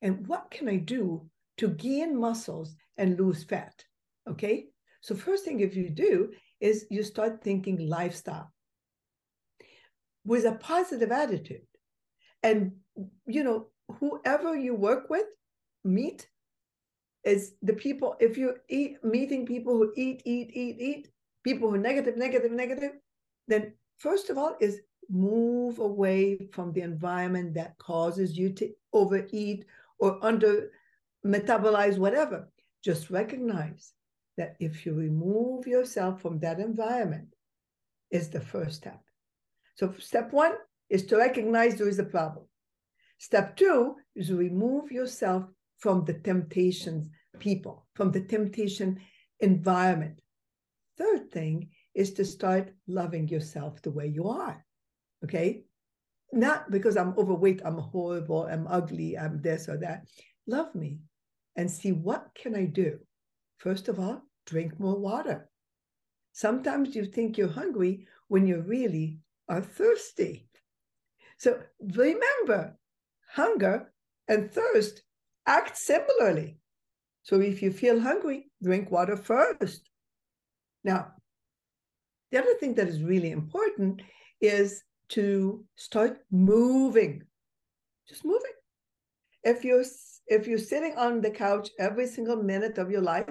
And 0.00 0.26
what 0.26 0.50
can 0.50 0.68
I 0.68 0.76
do 0.76 1.28
to 1.58 1.68
gain 1.68 2.18
muscles 2.18 2.74
and 2.96 3.18
lose 3.18 3.44
fat? 3.44 3.84
Okay. 4.28 4.66
So, 5.00 5.14
first 5.14 5.44
thing 5.44 5.60
if 5.60 5.76
you 5.76 5.90
do 5.90 6.32
is 6.60 6.86
you 6.90 7.02
start 7.02 7.42
thinking 7.42 7.88
lifestyle 7.88 8.52
with 10.24 10.44
a 10.44 10.52
positive 10.52 11.12
attitude. 11.12 11.66
And, 12.42 12.72
you 13.26 13.44
know, 13.44 13.68
whoever 14.00 14.56
you 14.56 14.74
work 14.74 15.08
with, 15.08 15.26
meet, 15.84 16.28
is 17.24 17.54
the 17.62 17.72
people, 17.72 18.16
if 18.20 18.36
you 18.36 18.54
eat 18.68 19.02
meeting 19.02 19.46
people 19.46 19.76
who 19.76 19.92
eat, 19.96 20.22
eat, 20.24 20.50
eat, 20.52 20.76
eat, 20.78 21.08
people 21.44 21.70
who 21.70 21.78
negative, 21.78 22.16
negative, 22.16 22.52
negative, 22.52 22.92
then 23.46 23.72
first 23.98 24.30
of 24.30 24.38
all 24.38 24.56
is 24.60 24.80
move 25.10 25.78
away 25.78 26.48
from 26.52 26.72
the 26.72 26.80
environment 26.80 27.54
that 27.54 27.78
causes 27.78 28.36
you 28.36 28.50
to 28.52 28.70
overeat 28.92 29.64
or 29.98 30.18
under 30.24 30.70
metabolize 31.24 31.98
whatever. 31.98 32.48
Just 32.84 33.10
recognize 33.10 33.92
that 34.36 34.56
if 34.60 34.86
you 34.86 34.94
remove 34.94 35.66
yourself 35.66 36.22
from 36.22 36.38
that 36.40 36.60
environment, 36.60 37.34
is 38.10 38.30
the 38.30 38.40
first 38.40 38.76
step. 38.76 39.00
So 39.74 39.94
step 39.98 40.32
one 40.32 40.54
is 40.88 41.04
to 41.06 41.16
recognize 41.16 41.76
there 41.76 41.88
is 41.88 41.98
a 41.98 42.04
problem. 42.04 42.46
Step 43.18 43.56
two 43.56 43.96
is 44.14 44.32
remove 44.32 44.90
yourself 44.90 45.44
from 45.78 46.04
the 46.04 46.14
temptations 46.14 47.08
people, 47.38 47.86
from 47.94 48.10
the 48.10 48.20
temptation 48.20 49.00
environment. 49.40 50.20
Third 50.96 51.30
thing 51.30 51.70
is 51.98 52.12
to 52.12 52.24
start 52.24 52.70
loving 52.86 53.26
yourself 53.26 53.82
the 53.82 53.90
way 53.90 54.06
you 54.06 54.28
are. 54.28 54.64
Okay. 55.24 55.64
Not 56.32 56.70
because 56.70 56.96
I'm 56.96 57.12
overweight, 57.18 57.60
I'm 57.64 57.78
horrible, 57.78 58.44
I'm 58.44 58.68
ugly, 58.68 59.18
I'm 59.18 59.42
this 59.42 59.68
or 59.68 59.78
that. 59.78 60.06
Love 60.46 60.72
me 60.76 61.00
and 61.56 61.68
see 61.68 61.90
what 61.90 62.28
can 62.40 62.54
I 62.54 62.66
do. 62.66 63.00
First 63.58 63.88
of 63.88 63.98
all, 63.98 64.22
drink 64.46 64.78
more 64.78 64.96
water. 64.96 65.50
Sometimes 66.32 66.94
you 66.94 67.04
think 67.04 67.36
you're 67.36 67.48
hungry 67.48 68.06
when 68.28 68.46
you 68.46 68.60
really 68.60 69.18
are 69.48 69.60
thirsty. 69.60 70.48
So 71.38 71.58
remember, 71.80 72.78
hunger 73.32 73.92
and 74.28 74.52
thirst 74.52 75.02
act 75.46 75.76
similarly. 75.76 76.58
So 77.24 77.40
if 77.40 77.60
you 77.60 77.72
feel 77.72 77.98
hungry, 77.98 78.50
drink 78.62 78.92
water 78.92 79.16
first. 79.16 79.90
Now, 80.84 81.14
the 82.30 82.38
other 82.38 82.54
thing 82.54 82.74
that 82.74 82.88
is 82.88 83.02
really 83.02 83.30
important 83.30 84.02
is 84.40 84.82
to 85.10 85.64
start 85.76 86.18
moving. 86.30 87.22
Just 88.08 88.24
moving. 88.24 88.52
If 89.44 89.64
you're 89.64 89.84
if 90.26 90.46
you're 90.46 90.58
sitting 90.58 90.94
on 90.96 91.22
the 91.22 91.30
couch 91.30 91.70
every 91.78 92.06
single 92.06 92.36
minute 92.36 92.76
of 92.76 92.90
your 92.90 93.00
life, 93.00 93.30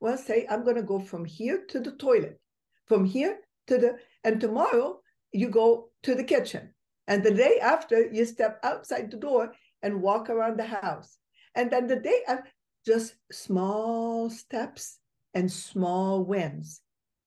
well, 0.00 0.18
say 0.18 0.46
I'm 0.50 0.64
going 0.64 0.76
to 0.76 0.82
go 0.82 0.98
from 0.98 1.24
here 1.24 1.62
to 1.68 1.78
the 1.78 1.92
toilet, 1.92 2.40
from 2.86 3.04
here 3.04 3.38
to 3.68 3.78
the, 3.78 3.96
and 4.24 4.40
tomorrow 4.40 5.00
you 5.32 5.48
go 5.48 5.90
to 6.02 6.16
the 6.16 6.24
kitchen, 6.24 6.74
and 7.06 7.22
the 7.22 7.30
day 7.30 7.60
after 7.60 8.10
you 8.10 8.24
step 8.24 8.58
outside 8.64 9.10
the 9.10 9.16
door 9.16 9.54
and 9.82 10.02
walk 10.02 10.30
around 10.30 10.58
the 10.58 10.64
house, 10.64 11.18
and 11.54 11.70
then 11.70 11.86
the 11.86 11.96
day 11.96 12.22
after, 12.26 12.48
just 12.84 13.14
small 13.30 14.28
steps 14.28 14.98
and 15.34 15.50
small 15.50 16.24
wins. 16.24 16.80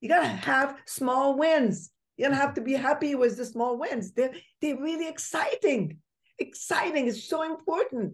You 0.06 0.10
gotta 0.10 0.28
have 0.28 0.78
small 0.86 1.36
wins. 1.36 1.90
You 2.16 2.26
don't 2.26 2.38
have 2.38 2.54
to 2.54 2.62
be 2.62 2.74
happy 2.74 3.16
with 3.16 3.38
the 3.38 3.44
small 3.44 3.76
wins. 3.80 4.12
They're, 4.12 4.36
they're 4.62 4.80
really 4.80 5.08
exciting. 5.08 5.98
Exciting 6.38 7.08
is 7.08 7.28
so 7.28 7.42
important. 7.42 8.14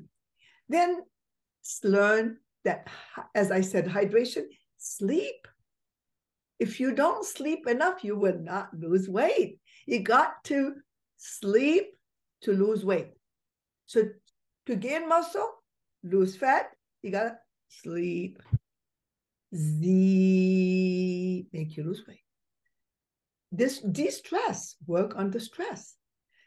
Then 0.70 1.02
learn 1.84 2.38
that, 2.64 2.88
as 3.36 3.52
I 3.52 3.60
said, 3.60 3.88
hydration, 3.88 4.44
sleep. 4.78 5.50
If 6.60 6.80
you 6.80 6.94
don't 6.96 7.26
sleep 7.26 7.68
enough, 7.68 8.06
you 8.06 8.16
will 8.16 8.40
not 8.40 8.70
lose 8.74 9.10
weight. 9.10 9.60
You 9.86 10.00
got 10.00 10.46
to 10.46 10.76
sleep 11.18 11.88
to 12.44 12.54
lose 12.54 12.86
weight. 12.86 13.12
So 13.88 14.04
to 14.68 14.76
gain 14.78 15.10
muscle, 15.10 15.50
lose 16.06 16.38
fat, 16.38 16.68
you 17.02 17.12
gotta 17.12 17.36
sleep. 17.68 18.42
Z 19.54 21.48
make 21.52 21.76
you 21.78 21.84
lose 21.84 22.04
weight. 22.08 22.24
This 23.52 23.80
de-stress, 23.80 24.76
work 24.88 25.16
on 25.18 25.30
the 25.30 25.40
stress. 25.40 25.96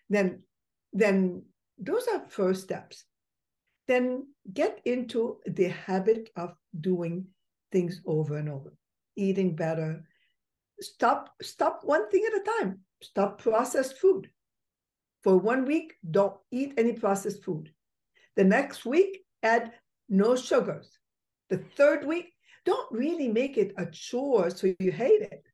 Then, 0.08 0.42
then 0.92 1.42
those 1.78 2.06
are 2.08 2.24
first 2.28 2.62
steps. 2.62 3.04
Then 3.86 4.28
get 4.52 4.80
into 4.86 5.40
the 5.44 5.68
habit 5.68 6.30
of 6.36 6.54
doing 6.80 7.26
things 7.72 8.00
over 8.06 8.38
and 8.38 8.48
over, 8.48 8.72
eating 9.16 9.54
better. 9.54 10.02
Stop, 10.80 11.30
stop 11.42 11.80
one 11.84 12.08
thing 12.08 12.24
at 12.26 12.40
a 12.40 12.44
time. 12.60 12.80
Stop 13.02 13.42
processed 13.42 13.98
food. 13.98 14.30
For 15.22 15.36
one 15.36 15.64
week, 15.66 15.94
don't 16.10 16.36
eat 16.50 16.74
any 16.78 16.92
processed 16.92 17.44
food. 17.44 17.70
The 18.36 18.44
next 18.44 18.84
week, 18.86 19.24
add 19.42 19.72
no 20.08 20.36
sugars. 20.36 20.98
The 21.50 21.58
third 21.76 22.04
week, 22.06 22.33
don't 22.64 22.90
really 22.92 23.28
make 23.28 23.56
it 23.56 23.72
a 23.76 23.86
chore 23.86 24.50
so 24.50 24.74
you 24.78 24.92
hate 24.92 25.22
it. 25.22 25.44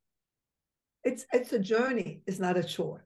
It's 1.03 1.25
it's 1.33 1.53
a 1.53 1.59
journey, 1.59 2.21
it's 2.27 2.39
not 2.39 2.57
a 2.57 2.63
chore. 2.63 3.05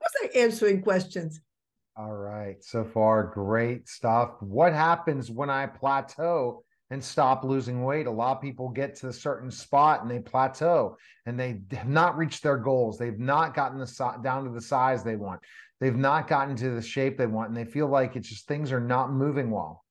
Was 0.00 0.12
I 0.22 0.38
answering 0.38 0.82
questions? 0.82 1.40
All 1.96 2.14
right. 2.14 2.62
So 2.62 2.84
far, 2.84 3.22
great 3.22 3.88
stuff. 3.88 4.30
What 4.40 4.72
happens 4.72 5.30
when 5.30 5.48
I 5.48 5.66
plateau 5.66 6.64
and 6.90 7.02
stop 7.02 7.44
losing 7.44 7.84
weight? 7.84 8.06
A 8.06 8.10
lot 8.10 8.36
of 8.36 8.42
people 8.42 8.68
get 8.68 8.96
to 8.96 9.08
a 9.08 9.12
certain 9.12 9.50
spot 9.50 10.02
and 10.02 10.10
they 10.10 10.18
plateau 10.18 10.96
and 11.26 11.38
they 11.38 11.62
have 11.70 11.88
not 11.88 12.16
reached 12.16 12.42
their 12.42 12.56
goals. 12.56 12.98
They've 12.98 13.18
not 13.18 13.54
gotten 13.54 13.78
the 13.78 14.18
down 14.22 14.44
to 14.44 14.50
the 14.50 14.60
size 14.60 15.04
they 15.04 15.16
want. 15.16 15.40
They've 15.80 15.96
not 15.96 16.26
gotten 16.26 16.56
to 16.56 16.70
the 16.70 16.82
shape 16.82 17.16
they 17.16 17.26
want 17.26 17.48
and 17.48 17.56
they 17.56 17.64
feel 17.64 17.86
like 17.86 18.16
it's 18.16 18.28
just 18.28 18.48
things 18.48 18.72
are 18.72 18.80
not 18.80 19.12
moving 19.12 19.50
well. 19.50 19.83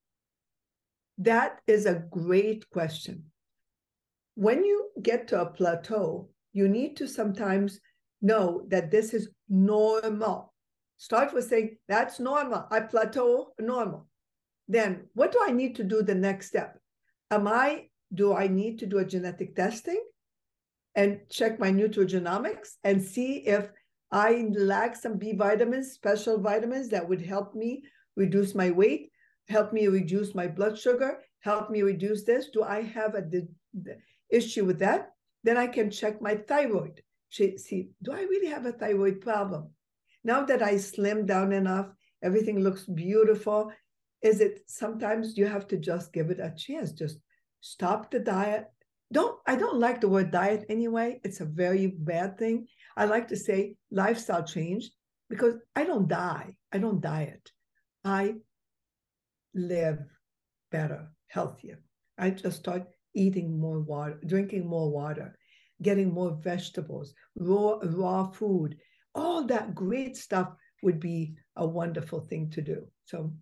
That 1.17 1.59
is 1.67 1.85
a 1.85 2.03
great 2.09 2.69
question. 2.69 3.25
When 4.35 4.63
you 4.63 4.89
get 5.01 5.27
to 5.29 5.41
a 5.41 5.45
plateau, 5.45 6.29
you 6.53 6.67
need 6.67 6.97
to 6.97 7.07
sometimes 7.07 7.79
know 8.21 8.65
that 8.69 8.89
this 8.89 9.13
is 9.13 9.29
normal. 9.49 10.53
Start 10.97 11.33
with 11.33 11.45
saying, 11.45 11.77
that's 11.87 12.19
normal. 12.19 12.65
I 12.71 12.79
plateau, 12.81 13.53
normal. 13.59 14.07
Then 14.67 15.07
what 15.13 15.31
do 15.31 15.39
I 15.45 15.51
need 15.51 15.75
to 15.75 15.83
do 15.83 16.01
the 16.01 16.15
next 16.15 16.47
step? 16.47 16.79
Am 17.29 17.47
I, 17.47 17.89
do 18.13 18.33
I 18.33 18.47
need 18.47 18.79
to 18.79 18.85
do 18.85 18.99
a 18.99 19.05
genetic 19.05 19.55
testing 19.55 20.01
and 20.95 21.19
check 21.29 21.59
my 21.59 21.71
nutrigenomics 21.71 22.73
and 22.83 23.01
see 23.01 23.37
if 23.47 23.69
I 24.11 24.47
lack 24.55 24.95
some 24.95 25.17
B 25.17 25.33
vitamins, 25.33 25.91
special 25.91 26.39
vitamins 26.39 26.89
that 26.89 27.07
would 27.07 27.21
help 27.21 27.55
me 27.55 27.83
reduce 28.15 28.55
my 28.55 28.71
weight? 28.71 29.11
Help 29.47 29.73
me 29.73 29.87
reduce 29.87 30.33
my 30.35 30.47
blood 30.47 30.77
sugar, 30.77 31.19
help 31.39 31.69
me 31.69 31.81
reduce 31.81 32.23
this. 32.23 32.49
Do 32.49 32.63
I 32.63 32.81
have 32.81 33.15
a 33.15 33.21
the 33.21 33.97
issue 34.29 34.65
with 34.65 34.79
that? 34.79 35.09
Then 35.43 35.57
I 35.57 35.67
can 35.67 35.91
check 35.91 36.21
my 36.21 36.35
thyroid. 36.35 37.01
See, 37.29 37.89
do 38.01 38.11
I 38.13 38.21
really 38.21 38.47
have 38.47 38.65
a 38.65 38.71
thyroid 38.71 39.21
problem? 39.21 39.69
Now 40.23 40.45
that 40.45 40.61
I 40.61 40.77
slim 40.77 41.25
down 41.25 41.51
enough, 41.51 41.87
everything 42.21 42.59
looks 42.59 42.85
beautiful. 42.85 43.71
Is 44.21 44.39
it 44.39 44.61
sometimes 44.67 45.37
you 45.37 45.47
have 45.47 45.67
to 45.67 45.77
just 45.77 46.13
give 46.13 46.29
it 46.29 46.39
a 46.39 46.53
chance? 46.55 46.93
Just 46.93 47.17
stop 47.59 48.09
the 48.11 48.19
diet. 48.19 48.67
Don't 49.11 49.37
I 49.45 49.55
don't 49.55 49.79
like 49.79 49.99
the 49.99 50.07
word 50.07 50.31
diet 50.31 50.65
anyway. 50.69 51.19
It's 51.23 51.41
a 51.41 51.45
very 51.45 51.87
bad 51.87 52.37
thing. 52.37 52.67
I 52.95 53.05
like 53.05 53.27
to 53.29 53.35
say 53.35 53.75
lifestyle 53.91 54.43
change 54.43 54.91
because 55.29 55.55
I 55.75 55.83
don't 55.83 56.07
die. 56.07 56.55
I 56.71 56.77
don't 56.77 57.01
diet. 57.01 57.51
I 58.05 58.35
live 59.53 59.99
better, 60.71 61.07
healthier. 61.27 61.79
I 62.17 62.31
just 62.31 62.59
start 62.59 62.87
eating 63.13 63.59
more 63.59 63.79
water, 63.79 64.19
drinking 64.25 64.67
more 64.67 64.89
water, 64.89 65.37
getting 65.81 66.13
more 66.13 66.37
vegetables, 66.41 67.13
raw 67.35 67.79
raw 67.83 68.25
food. 68.25 68.77
All 69.15 69.45
that 69.45 69.75
great 69.75 70.17
stuff 70.17 70.53
would 70.81 70.99
be 70.99 71.35
a 71.55 71.65
wonderful 71.65 72.21
thing 72.21 72.49
to 72.51 72.61
do. 72.61 72.87
So 73.05 73.33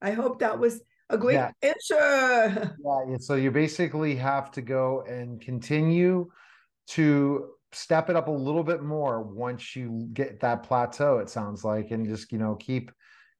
I 0.00 0.10
hope 0.12 0.40
that 0.40 0.58
was 0.58 0.82
a 1.10 1.18
great 1.18 1.34
yeah. 1.34 1.50
answer. 1.62 2.76
Yeah, 3.08 3.16
so 3.18 3.34
you 3.34 3.50
basically 3.50 4.16
have 4.16 4.50
to 4.52 4.62
go 4.62 5.02
and 5.08 5.40
continue 5.40 6.30
to 6.88 7.50
step 7.72 8.10
it 8.10 8.16
up 8.16 8.28
a 8.28 8.30
little 8.30 8.64
bit 8.64 8.82
more 8.82 9.22
once 9.22 9.74
you 9.74 10.08
get 10.12 10.40
that 10.40 10.62
plateau 10.62 11.18
it 11.18 11.30
sounds 11.30 11.64
like 11.64 11.90
and 11.90 12.06
just 12.06 12.30
you 12.30 12.38
know 12.38 12.54
keep 12.56 12.90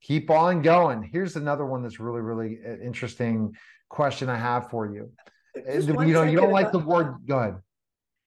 keep 0.02 0.30
on 0.30 0.62
going. 0.62 1.02
Here's 1.02 1.37
another 1.37 1.64
one 1.64 1.82
that's 1.82 2.00
really, 2.00 2.21
really 2.21 2.59
uh, 2.66 2.76
interesting 2.85 3.52
question 3.88 4.28
I 4.28 4.37
have 4.37 4.68
for 4.71 4.92
you. 4.92 5.11
Just 5.54 5.88
uh, 5.88 6.00
you 6.00 6.12
know, 6.12 6.23
you 6.23 6.37
don't 6.37 6.50
like 6.50 6.68
about, 6.68 6.73
the 6.73 6.87
word. 6.87 7.14
Go 7.26 7.38
ahead. 7.38 7.56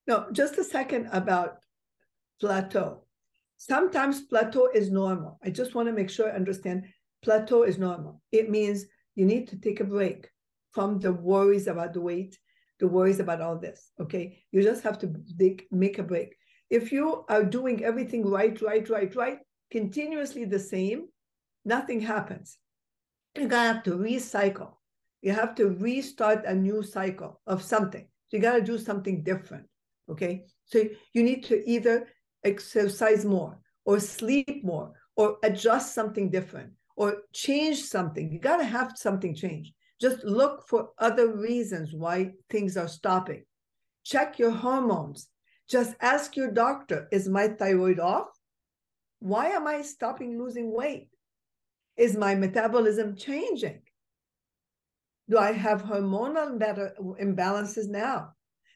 No, 0.07 0.27
just 0.31 0.57
a 0.57 0.63
second 0.63 1.09
about 1.11 1.57
plateau. 2.39 3.03
Sometimes 3.57 4.21
plateau 4.21 4.69
is 4.73 4.91
normal. 4.91 5.39
I 5.43 5.49
just 5.49 5.75
want 5.75 5.87
to 5.87 5.93
make 5.93 6.09
sure 6.09 6.31
I 6.31 6.35
understand 6.35 6.85
plateau 7.23 7.63
is 7.63 7.77
normal. 7.77 8.21
It 8.31 8.49
means 8.49 8.85
you 9.15 9.25
need 9.25 9.47
to 9.49 9.57
take 9.57 9.79
a 9.79 9.85
break 9.85 10.29
from 10.71 10.99
the 10.99 11.13
worries 11.13 11.67
about 11.67 11.93
the 11.93 12.01
weight, 12.01 12.37
the 12.79 12.87
worries 12.87 13.19
about 13.19 13.41
all 13.41 13.57
this. 13.57 13.91
Okay. 13.99 14.43
You 14.51 14.61
just 14.61 14.83
have 14.83 14.99
to 14.99 15.13
make 15.71 15.99
a 15.99 16.03
break. 16.03 16.35
If 16.69 16.91
you 16.91 17.25
are 17.29 17.43
doing 17.43 17.83
everything 17.83 18.27
right, 18.27 18.61
right, 18.61 18.87
right, 18.89 19.15
right, 19.15 19.39
continuously 19.71 20.45
the 20.45 20.59
same, 20.59 21.07
nothing 21.65 22.01
happens. 22.01 22.57
You're 23.35 23.47
gonna 23.47 23.73
have 23.73 23.83
to 23.83 23.91
recycle. 23.91 24.75
You 25.21 25.33
have 25.33 25.55
to 25.55 25.69
restart 25.69 26.45
a 26.45 26.53
new 26.53 26.83
cycle 26.83 27.41
of 27.47 27.63
something. 27.63 28.07
So 28.27 28.37
you 28.37 28.43
gotta 28.43 28.61
do 28.61 28.77
something 28.77 29.23
different. 29.23 29.65
Okay. 30.09 30.45
So 30.65 30.83
you 31.13 31.23
need 31.23 31.43
to 31.45 31.67
either 31.69 32.07
exercise 32.43 33.25
more 33.25 33.59
or 33.85 33.99
sleep 33.99 34.63
more 34.63 34.93
or 35.15 35.37
adjust 35.43 35.93
something 35.93 36.29
different 36.29 36.71
or 36.95 37.23
change 37.33 37.83
something. 37.83 38.31
You 38.31 38.39
gotta 38.39 38.63
have 38.63 38.93
something 38.95 39.35
change. 39.35 39.73
Just 39.99 40.23
look 40.23 40.67
for 40.67 40.89
other 40.99 41.35
reasons 41.35 41.93
why 41.93 42.33
things 42.49 42.77
are 42.77 42.87
stopping. 42.87 43.43
Check 44.03 44.37
your 44.37 44.51
hormones. 44.51 45.27
Just 45.67 45.95
ask 45.99 46.35
your 46.35 46.51
doctor 46.51 47.07
Is 47.11 47.27
my 47.27 47.47
thyroid 47.47 47.99
off? 47.99 48.27
Why 49.19 49.47
am 49.47 49.65
I 49.65 49.81
stopping 49.81 50.37
losing 50.37 50.71
weight? 50.71 51.09
Is 51.97 52.17
my 52.17 52.35
metabolism 52.35 53.15
changing? 53.15 53.81
Do 55.29 55.37
I 55.37 55.53
have 55.53 55.83
hormonal 55.83 56.59
imbalances 57.19 57.87
now? 57.87 58.33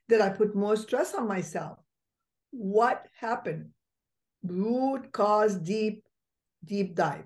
Did 0.08 0.22
I 0.22 0.30
put 0.30 0.56
more 0.56 0.76
stress 0.76 1.14
on 1.14 1.28
myself? 1.28 1.78
What 2.52 3.06
happened? 3.20 3.70
Root 4.44 5.12
cause 5.12 5.56
deep, 5.56 6.04
deep 6.66 6.96
dive. 6.96 7.26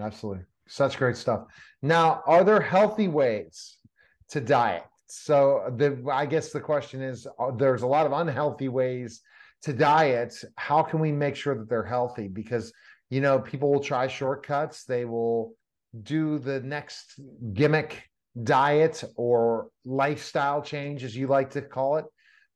Absolutely. 0.00 0.44
Such 0.68 0.96
great 0.96 1.16
stuff. 1.16 1.46
Now, 1.82 2.22
are 2.26 2.44
there 2.44 2.60
healthy 2.60 3.08
ways 3.08 3.78
to 4.30 4.40
diet? 4.40 4.84
So 5.06 5.72
the 5.76 6.02
I 6.10 6.26
guess 6.26 6.50
the 6.50 6.60
question 6.60 7.02
is 7.02 7.26
there's 7.58 7.82
a 7.82 7.86
lot 7.86 8.06
of 8.06 8.12
unhealthy 8.12 8.68
ways 8.68 9.20
to 9.62 9.72
diet. 9.72 10.34
How 10.56 10.82
can 10.82 11.00
we 11.00 11.12
make 11.12 11.36
sure 11.36 11.56
that 11.56 11.68
they're 11.68 11.84
healthy? 11.84 12.28
Because 12.28 12.72
you 13.10 13.20
know, 13.20 13.38
people 13.38 13.72
will 13.72 13.80
try 13.80 14.06
shortcuts. 14.06 14.84
They 14.84 15.04
will 15.04 15.54
do 16.02 16.38
the 16.38 16.60
next 16.60 17.18
gimmick 17.52 18.02
diet 18.42 19.02
or 19.16 19.68
lifestyle 19.84 20.60
change, 20.62 21.04
as 21.04 21.16
you 21.16 21.26
like 21.26 21.50
to 21.50 21.62
call 21.62 21.96
it. 21.96 22.04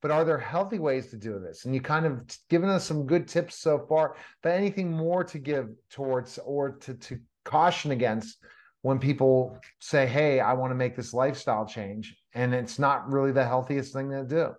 But 0.03 0.11
are 0.11 0.25
there 0.25 0.39
healthy 0.39 0.79
ways 0.79 1.09
to 1.11 1.17
do 1.17 1.39
this? 1.39 1.65
And 1.65 1.75
you 1.75 1.81
kind 1.81 2.07
of 2.07 2.25
given 2.49 2.71
us 2.71 2.87
some 2.87 3.07
good 3.07 3.29
tips 3.29 3.61
so 3.61 3.85
far, 3.89 4.17
but 4.43 4.53
anything 4.53 4.91
more 4.91 5.25
to 5.25 5.39
give 5.39 5.69
towards 5.91 6.39
or 6.39 6.73
to, 6.73 6.95
to 6.95 7.21
caution 7.45 7.91
against 7.91 8.39
when 8.83 8.99
people 8.99 9.59
say, 9.79 10.07
Hey, 10.07 10.41
I 10.41 10.55
want 10.55 10.71
to 10.71 10.75
make 10.75 10.97
this 10.97 11.13
lifestyle 11.13 11.67
change, 11.67 12.17
and 12.35 12.55
it's 12.55 12.79
not 12.79 13.13
really 13.13 13.33
the 13.33 13.45
healthiest 13.45 13.93
thing 13.93 14.11
to 14.11 14.25
do? 14.25 14.55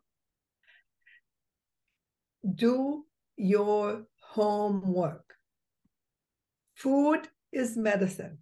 Do 2.53 3.05
your 3.35 4.03
homework. 4.21 5.30
Food 6.81 7.27
is 7.51 7.77
medicine. 7.77 8.39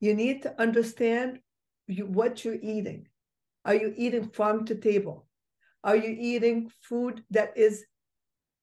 You 0.00 0.14
need 0.14 0.42
to 0.42 0.60
understand 0.60 1.38
you, 1.86 2.06
what 2.06 2.44
you're 2.44 2.58
eating. 2.60 3.06
Are 3.64 3.74
you 3.76 3.94
eating 3.96 4.30
farm 4.30 4.64
to 4.66 4.74
table? 4.74 5.28
Are 5.84 5.94
you 5.94 6.16
eating 6.18 6.72
food 6.82 7.22
that 7.30 7.56
is 7.56 7.84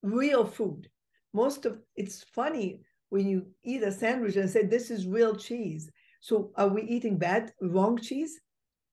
real 0.01 0.43
food? 0.45 0.89
Most 1.33 1.65
of 1.65 1.79
it's 1.95 2.25
funny 2.35 2.81
when 3.07 3.25
you 3.25 3.45
eat 3.63 3.83
a 3.83 3.91
sandwich 3.91 4.35
and 4.35 4.49
say 4.49 4.65
this 4.65 4.91
is 4.91 5.07
real 5.07 5.33
cheese. 5.33 5.89
So 6.19 6.51
are 6.57 6.67
we 6.67 6.81
eating 6.81 7.17
bad, 7.17 7.53
wrong 7.61 7.97
cheese? 7.97 8.37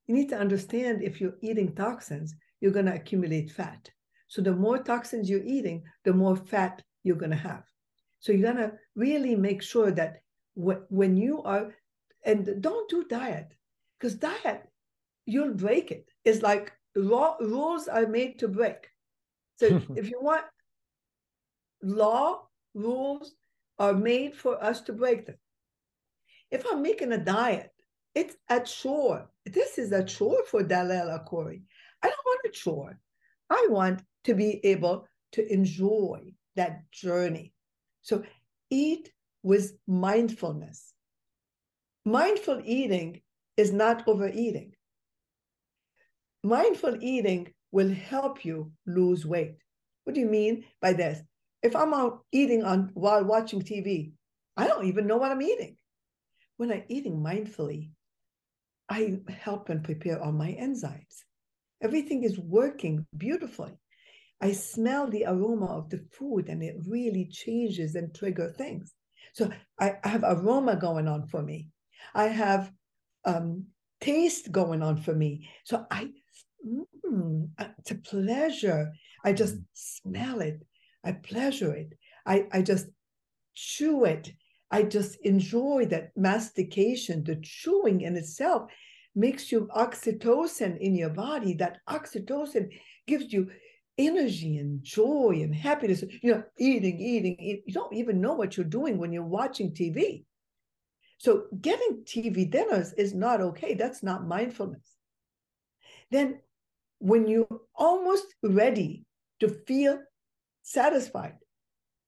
You 0.06 0.14
need 0.14 0.28
to 0.28 0.38
understand 0.38 1.02
if 1.02 1.20
you're 1.20 1.38
eating 1.42 1.74
toxins, 1.74 2.32
you're 2.60 2.70
going 2.70 2.86
to 2.86 2.94
accumulate 2.94 3.50
fat. 3.50 3.90
So 4.28 4.40
the 4.40 4.54
more 4.54 4.78
toxins 4.78 5.28
you're 5.28 5.42
eating, 5.42 5.82
the 6.04 6.12
more 6.12 6.36
fat 6.36 6.80
you're 7.02 7.16
going 7.16 7.32
to 7.32 7.36
have. 7.36 7.64
So 8.20 8.32
you're 8.32 8.52
going 8.52 8.68
to 8.68 8.72
really 8.94 9.34
make 9.34 9.62
sure 9.62 9.90
that 9.90 10.22
when 10.54 11.16
you 11.16 11.42
are, 11.42 11.74
and 12.24 12.60
don't 12.60 12.88
do 12.90 13.04
diet 13.04 13.54
because 13.98 14.14
diet, 14.14 14.68
you'll 15.26 15.54
break 15.54 15.90
it. 15.90 16.06
It's 16.24 16.42
like 16.42 16.72
law, 16.94 17.36
rules 17.40 17.88
are 17.88 18.06
made 18.06 18.38
to 18.40 18.48
break. 18.48 18.88
So 19.56 19.66
if 19.96 20.10
you 20.10 20.18
want 20.20 20.44
law, 21.82 22.46
rules 22.74 23.34
are 23.78 23.94
made 23.94 24.36
for 24.36 24.62
us 24.62 24.82
to 24.82 24.92
break 24.92 25.26
them. 25.26 25.36
If 26.50 26.64
I'm 26.70 26.82
making 26.82 27.12
a 27.12 27.18
diet, 27.18 27.70
it's 28.14 28.36
a 28.48 28.60
chore. 28.60 29.30
This 29.46 29.78
is 29.78 29.92
a 29.92 30.04
chore 30.04 30.42
for 30.50 30.62
Dalal 30.62 31.18
Akoury. 31.18 31.62
I 32.02 32.08
don't 32.08 32.26
want 32.26 32.40
a 32.44 32.50
chore. 32.50 32.98
I 33.48 33.66
want 33.70 34.02
to 34.24 34.34
be 34.34 34.64
able 34.64 35.06
to 35.32 35.52
enjoy 35.52 36.34
that 36.56 36.90
journey. 36.90 37.54
So 38.02 38.22
eat 38.70 39.12
with 39.42 39.76
mindfulness. 39.86 40.92
Mindful 42.04 42.62
eating 42.64 43.20
is 43.56 43.72
not 43.72 44.06
overeating. 44.06 44.74
Mindful 46.42 46.96
eating 47.00 47.52
will 47.72 47.92
help 47.92 48.44
you 48.44 48.72
lose 48.86 49.26
weight. 49.26 49.56
What 50.04 50.14
do 50.14 50.20
you 50.20 50.26
mean 50.26 50.64
by 50.80 50.94
this? 50.94 51.20
If 51.62 51.76
I'm 51.76 51.92
out 51.92 52.24
eating 52.32 52.64
on 52.64 52.90
while 52.94 53.24
watching 53.24 53.60
TV, 53.60 54.12
I 54.56 54.66
don't 54.66 54.86
even 54.86 55.06
know 55.06 55.18
what 55.18 55.30
I'm 55.30 55.42
eating. 55.42 55.76
When 56.56 56.72
I'm 56.72 56.84
eating 56.88 57.20
mindfully, 57.20 57.90
I 58.88 59.20
help 59.28 59.68
and 59.68 59.84
prepare 59.84 60.22
all 60.22 60.32
my 60.32 60.56
enzymes. 60.60 61.22
Everything 61.82 62.24
is 62.24 62.38
working 62.38 63.06
beautifully. 63.16 63.78
I 64.40 64.52
smell 64.52 65.08
the 65.08 65.24
aroma 65.26 65.66
of 65.66 65.90
the 65.90 66.04
food 66.12 66.48
and 66.48 66.62
it 66.62 66.76
really 66.86 67.26
changes 67.26 67.94
and 67.94 68.14
trigger 68.14 68.54
things. 68.56 68.94
So 69.34 69.50
I, 69.78 69.96
I 70.02 70.08
have 70.08 70.24
aroma 70.24 70.76
going 70.76 71.08
on 71.08 71.26
for 71.26 71.42
me. 71.42 71.68
I 72.14 72.24
have 72.24 72.72
um, 73.24 73.66
taste 74.00 74.50
going 74.50 74.82
on 74.82 74.96
for 74.96 75.14
me. 75.14 75.48
So 75.64 75.84
I, 75.90 76.10
mm, 76.66 77.48
it's 77.78 77.90
a 77.90 77.96
pleasure. 77.96 78.92
I 79.24 79.32
just 79.32 79.56
mm. 79.56 79.64
smell 79.74 80.40
it. 80.40 80.64
I 81.04 81.12
pleasure 81.12 81.74
it. 81.74 81.92
I, 82.26 82.46
I 82.52 82.62
just 82.62 82.86
chew 83.54 84.04
it. 84.04 84.32
I 84.70 84.84
just 84.84 85.18
enjoy 85.22 85.86
that 85.86 86.12
mastication. 86.16 87.24
The 87.24 87.36
chewing 87.42 88.02
in 88.02 88.16
itself 88.16 88.70
makes 89.14 89.50
you 89.50 89.68
oxytocin 89.76 90.78
in 90.78 90.94
your 90.94 91.10
body. 91.10 91.54
That 91.54 91.78
oxytocin 91.88 92.68
gives 93.06 93.32
you 93.32 93.50
energy 94.00 94.56
and 94.56 94.82
joy 94.82 95.40
and 95.42 95.54
happiness. 95.54 96.02
You 96.22 96.32
know, 96.32 96.42
eating, 96.58 96.98
eating, 96.98 97.36
eating. 97.38 97.62
You 97.66 97.74
don't 97.74 97.94
even 97.94 98.20
know 98.20 98.32
what 98.34 98.56
you're 98.56 98.66
doing 98.66 98.98
when 98.98 99.12
you're 99.12 99.22
watching 99.22 99.72
TV. 99.72 100.24
So 101.18 101.44
getting 101.60 102.02
TV 102.04 102.50
dinners 102.50 102.94
is 102.94 103.14
not 103.14 103.40
okay. 103.40 103.74
That's 103.74 104.02
not 104.02 104.26
mindfulness. 104.26 104.96
Then 106.10 106.40
when 106.98 107.28
you're 107.28 107.60
almost 107.74 108.34
ready 108.42 109.04
to 109.40 109.48
feel 109.66 110.00
satisfied, 110.62 111.36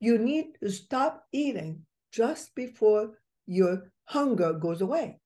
you 0.01 0.19
need 0.19 0.47
to 0.63 0.71
stop 0.71 1.25
eating 1.33 1.85
just 2.11 2.55
before 2.55 3.19
your 3.47 3.93
hunger 4.05 4.53
goes 4.55 4.81
away. 4.81 5.21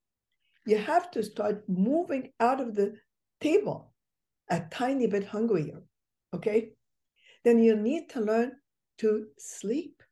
You 0.67 0.79
have 0.79 1.11
to 1.13 1.23
start 1.23 1.63
moving 1.69 2.33
out 2.41 2.61
of 2.61 2.75
the 2.75 2.97
table 3.41 3.93
a 4.51 4.61
tiny 4.71 5.07
bit 5.07 5.25
hungrier. 5.25 5.83
Okay. 6.35 6.71
Then 7.45 7.63
you 7.63 7.77
need 7.77 8.11
to 8.11 8.21
learn 8.21 8.53
to 8.99 9.27
sleep. 9.39 10.03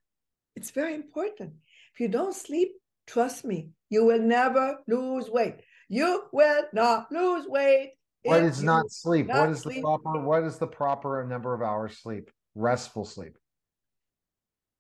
It's 0.57 0.71
very 0.71 0.95
important. 0.95 1.55
If 1.93 2.01
you 2.01 2.09
don't 2.09 2.35
sleep, 2.35 2.73
Trust 3.07 3.45
me, 3.45 3.71
you 3.91 4.05
will 4.05 4.21
never 4.21 4.79
lose 4.87 5.29
weight. 5.29 5.61
You 5.89 6.25
will 6.33 6.65
not 6.73 7.13
lose 7.13 7.47
weight. 7.47 7.93
What 8.23 8.43
is 8.43 8.63
not 8.63 8.91
sleep? 8.91 9.27
Not 9.27 9.41
what 9.41 9.51
is 9.51 9.61
sleep. 9.61 9.77
the 9.77 9.83
proper 9.83 10.21
what 10.21 10.45
is 10.45 10.59
the 10.59 10.67
proper 10.67 11.27
number 11.27 11.53
of 11.53 11.61
hours 11.61 11.99
sleep? 11.99 12.31
Restful 12.55 13.05
sleep. 13.05 13.37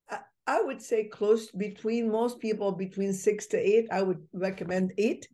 I, 0.08 0.20
I 0.46 0.62
would 0.62 0.80
say 0.80 1.04
close 1.04 1.50
between 1.50 2.10
most 2.10 2.40
people 2.40 2.72
between 2.72 3.12
six 3.12 3.46
to 3.48 3.58
eight. 3.58 3.88
I 3.92 4.02
would 4.02 4.26
recommend 4.32 4.94
eight, 4.96 5.28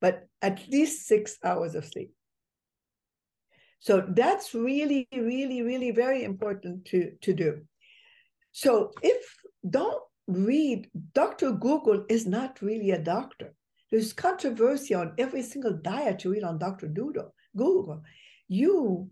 but 0.00 0.26
at 0.42 0.68
least 0.68 1.08
six 1.08 1.36
hours 1.44 1.74
of 1.74 1.84
sleep. 1.84 2.12
So 3.80 4.04
that's 4.08 4.54
really, 4.54 5.08
really, 5.12 5.62
really 5.62 5.90
very 5.90 6.22
important 6.22 6.84
to, 6.86 7.12
to 7.22 7.32
do. 7.32 7.62
So 8.52 8.92
if 9.02 9.36
don't 9.68 10.02
read, 10.26 10.88
Dr. 11.14 11.52
Google 11.52 12.04
is 12.08 12.26
not 12.26 12.60
really 12.60 12.90
a 12.90 12.98
doctor. 12.98 13.54
There's 13.90 14.12
controversy 14.12 14.94
on 14.94 15.14
every 15.18 15.42
single 15.42 15.72
diet 15.72 16.22
you 16.24 16.32
read 16.32 16.44
on 16.44 16.58
Dr. 16.58 16.88
Doodle, 16.88 17.34
Google. 17.56 18.02
You, 18.48 19.08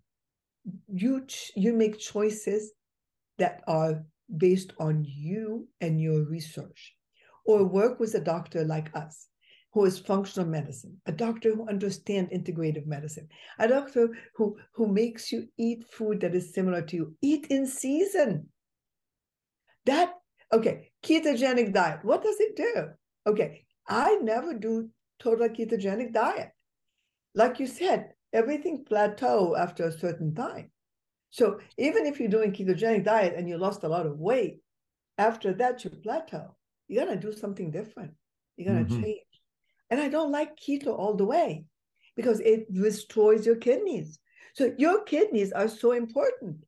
you, 0.87 1.27
you 1.57 1.73
make 1.73 1.99
choices 1.99 2.73
that 3.39 3.63
are 3.67 4.05
based 4.37 4.75
on 4.79 5.05
you 5.09 5.67
and 5.81 6.01
your 6.01 6.25
research, 6.25 6.95
or 7.47 7.65
work 7.65 7.99
with 7.99 8.15
a 8.15 8.21
doctor 8.21 8.65
like 8.65 8.95
us 8.95 9.29
who 9.73 9.85
is 9.85 9.99
functional 9.99 10.49
medicine, 10.49 10.97
a 11.07 11.13
doctor 11.13 11.55
who 11.55 11.69
understands 11.69 12.33
integrative 12.33 12.87
medicine, 12.87 13.29
a 13.59 13.69
doctor 13.69 14.09
who, 14.35 14.57
who 14.73 14.89
makes 14.89 15.31
you 15.31 15.47
eat 15.59 15.85
food 15.91 16.21
that 16.21 16.35
is 16.35 16.55
similar 16.55 16.83
to 16.83 16.97
you. 16.97 17.17
Eat 17.23 17.47
in 17.51 17.67
season. 17.67 18.49
That 19.85 20.13
Okay, 20.53 20.91
ketogenic 21.05 21.73
diet. 21.75 22.01
What 22.03 22.23
does 22.23 22.37
it 22.41 22.57
do? 22.57 22.89
Okay, 23.27 23.65
I 23.87 24.17
never 24.17 24.55
do 24.55 24.89
total 25.19 25.49
ketogenic 25.49 26.13
diet. 26.13 26.51
Like 27.35 27.61
you 27.61 27.67
said, 27.67 28.13
everything 28.33 28.85
plateau 28.85 29.57
after 29.57 29.85
a 29.85 29.93
certain 29.93 30.35
time. 30.35 30.71
So 31.31 31.61
even 31.77 32.07
if 32.07 32.19
you're 32.19 32.31
doing 32.31 32.53
ketogenic 32.53 33.05
diet 33.05 33.35
and 33.37 33.49
you 33.49 33.59
lost 33.59 33.85
a 33.85 33.89
lot 33.89 34.07
of 34.07 34.19
weight, 34.19 34.61
after 35.19 35.53
that 35.55 35.85
you 35.85 35.91
plateau. 35.91 36.57
You 36.87 37.01
gotta 37.01 37.17
do 37.17 37.33
something 37.33 37.71
different. 37.71 38.13
You 38.57 38.65
gotta 38.65 38.85
mm-hmm. 38.85 39.03
change. 39.03 39.21
And 39.91 40.01
I 40.01 40.09
don't 40.09 40.33
like 40.33 40.59
keto 40.59 40.99
all 40.99 41.15
the 41.15 41.25
way 41.25 41.65
because 42.17 42.41
it 42.41 42.73
destroys 42.73 43.47
your 43.47 43.57
kidneys. 43.57 44.19
So 44.55 44.73
your 44.77 45.05
kidneys 45.05 45.53
are 45.53 45.69
so 45.69 45.93
important. 45.93 46.65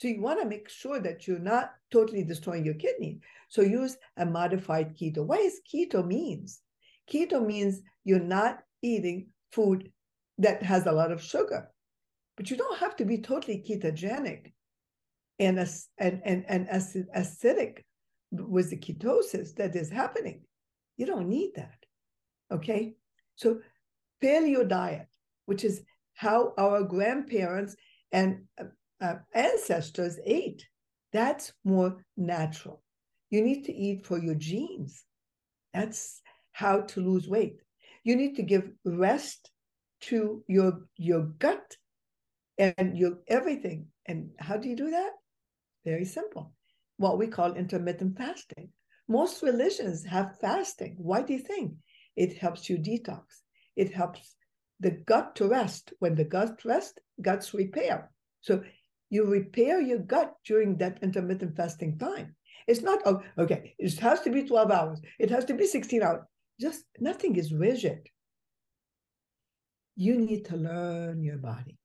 So 0.00 0.08
you 0.08 0.20
want 0.20 0.40
to 0.42 0.48
make 0.48 0.68
sure 0.68 0.98
that 1.00 1.28
you're 1.28 1.38
not 1.38 1.70
totally 1.92 2.24
destroying 2.24 2.64
your 2.64 2.74
kidney. 2.74 3.20
So 3.48 3.62
use 3.62 3.96
a 4.16 4.26
modified 4.26 4.96
keto. 4.96 5.24
What 5.24 5.40
is 5.40 5.60
keto 5.72 6.04
means? 6.04 6.60
Keto 7.08 7.44
means 7.44 7.80
you're 8.04 8.18
not 8.18 8.58
eating 8.82 9.28
food 9.52 9.92
that 10.38 10.62
has 10.62 10.86
a 10.86 10.92
lot 10.92 11.12
of 11.12 11.22
sugar, 11.22 11.70
but 12.36 12.50
you 12.50 12.56
don't 12.56 12.78
have 12.78 12.96
to 12.96 13.04
be 13.04 13.18
totally 13.18 13.64
ketogenic 13.68 14.52
and 15.38 15.58
and 15.98 16.22
and, 16.24 16.44
and 16.48 16.68
acidic 17.16 17.78
with 18.32 18.70
the 18.70 18.78
ketosis 18.78 19.54
that 19.56 19.76
is 19.76 19.90
happening. 19.90 20.42
You 20.96 21.06
don't 21.06 21.28
need 21.28 21.52
that. 21.56 21.81
Okay. 22.52 22.94
So 23.36 23.60
paleo 24.22 24.68
diet, 24.68 25.08
which 25.46 25.64
is 25.64 25.82
how 26.14 26.52
our 26.58 26.82
grandparents 26.82 27.74
and 28.12 28.44
uh, 28.60 28.64
uh, 29.00 29.14
ancestors 29.34 30.18
ate, 30.24 30.66
that's 31.12 31.52
more 31.64 32.04
natural. 32.16 32.82
You 33.30 33.42
need 33.42 33.64
to 33.64 33.74
eat 33.74 34.06
for 34.06 34.18
your 34.18 34.34
genes. 34.34 35.04
That's 35.72 36.20
how 36.52 36.82
to 36.82 37.00
lose 37.00 37.28
weight. 37.28 37.56
You 38.04 38.16
need 38.16 38.36
to 38.36 38.42
give 38.42 38.70
rest 38.84 39.50
to 40.02 40.44
your 40.48 40.86
your 40.96 41.22
gut 41.38 41.76
and 42.58 42.98
your 42.98 43.18
everything. 43.28 43.86
And 44.06 44.30
how 44.38 44.56
do 44.56 44.68
you 44.68 44.76
do 44.76 44.90
that? 44.90 45.12
Very 45.84 46.04
simple. 46.04 46.52
What 46.98 47.18
we 47.18 47.26
call 47.26 47.54
intermittent 47.54 48.18
fasting. 48.18 48.70
Most 49.08 49.42
religions 49.42 50.04
have 50.04 50.38
fasting. 50.40 50.96
Why 50.98 51.22
do 51.22 51.32
you 51.32 51.40
think? 51.40 51.74
It 52.16 52.36
helps 52.36 52.68
you 52.68 52.78
detox. 52.78 53.22
It 53.76 53.92
helps 53.92 54.36
the 54.80 54.90
gut 54.90 55.34
to 55.36 55.48
rest. 55.48 55.92
When 55.98 56.14
the 56.14 56.24
gut 56.24 56.64
rests, 56.64 56.98
guts 57.20 57.54
repair. 57.54 58.10
So 58.40 58.62
you 59.10 59.26
repair 59.26 59.80
your 59.80 59.98
gut 59.98 60.34
during 60.44 60.78
that 60.78 60.98
intermittent 61.02 61.56
fasting 61.56 61.98
time. 61.98 62.34
It's 62.66 62.82
not, 62.82 63.00
oh, 63.04 63.22
okay, 63.38 63.74
it 63.78 63.98
has 63.98 64.20
to 64.22 64.30
be 64.30 64.44
12 64.44 64.70
hours. 64.70 65.00
It 65.18 65.30
has 65.30 65.44
to 65.46 65.54
be 65.54 65.66
16 65.66 66.02
hours. 66.02 66.22
Just 66.60 66.84
nothing 67.00 67.36
is 67.36 67.52
rigid. 67.52 68.08
You 69.96 70.18
need 70.18 70.44
to 70.46 70.56
learn 70.56 71.22
your 71.22 71.38
body. 71.38 71.78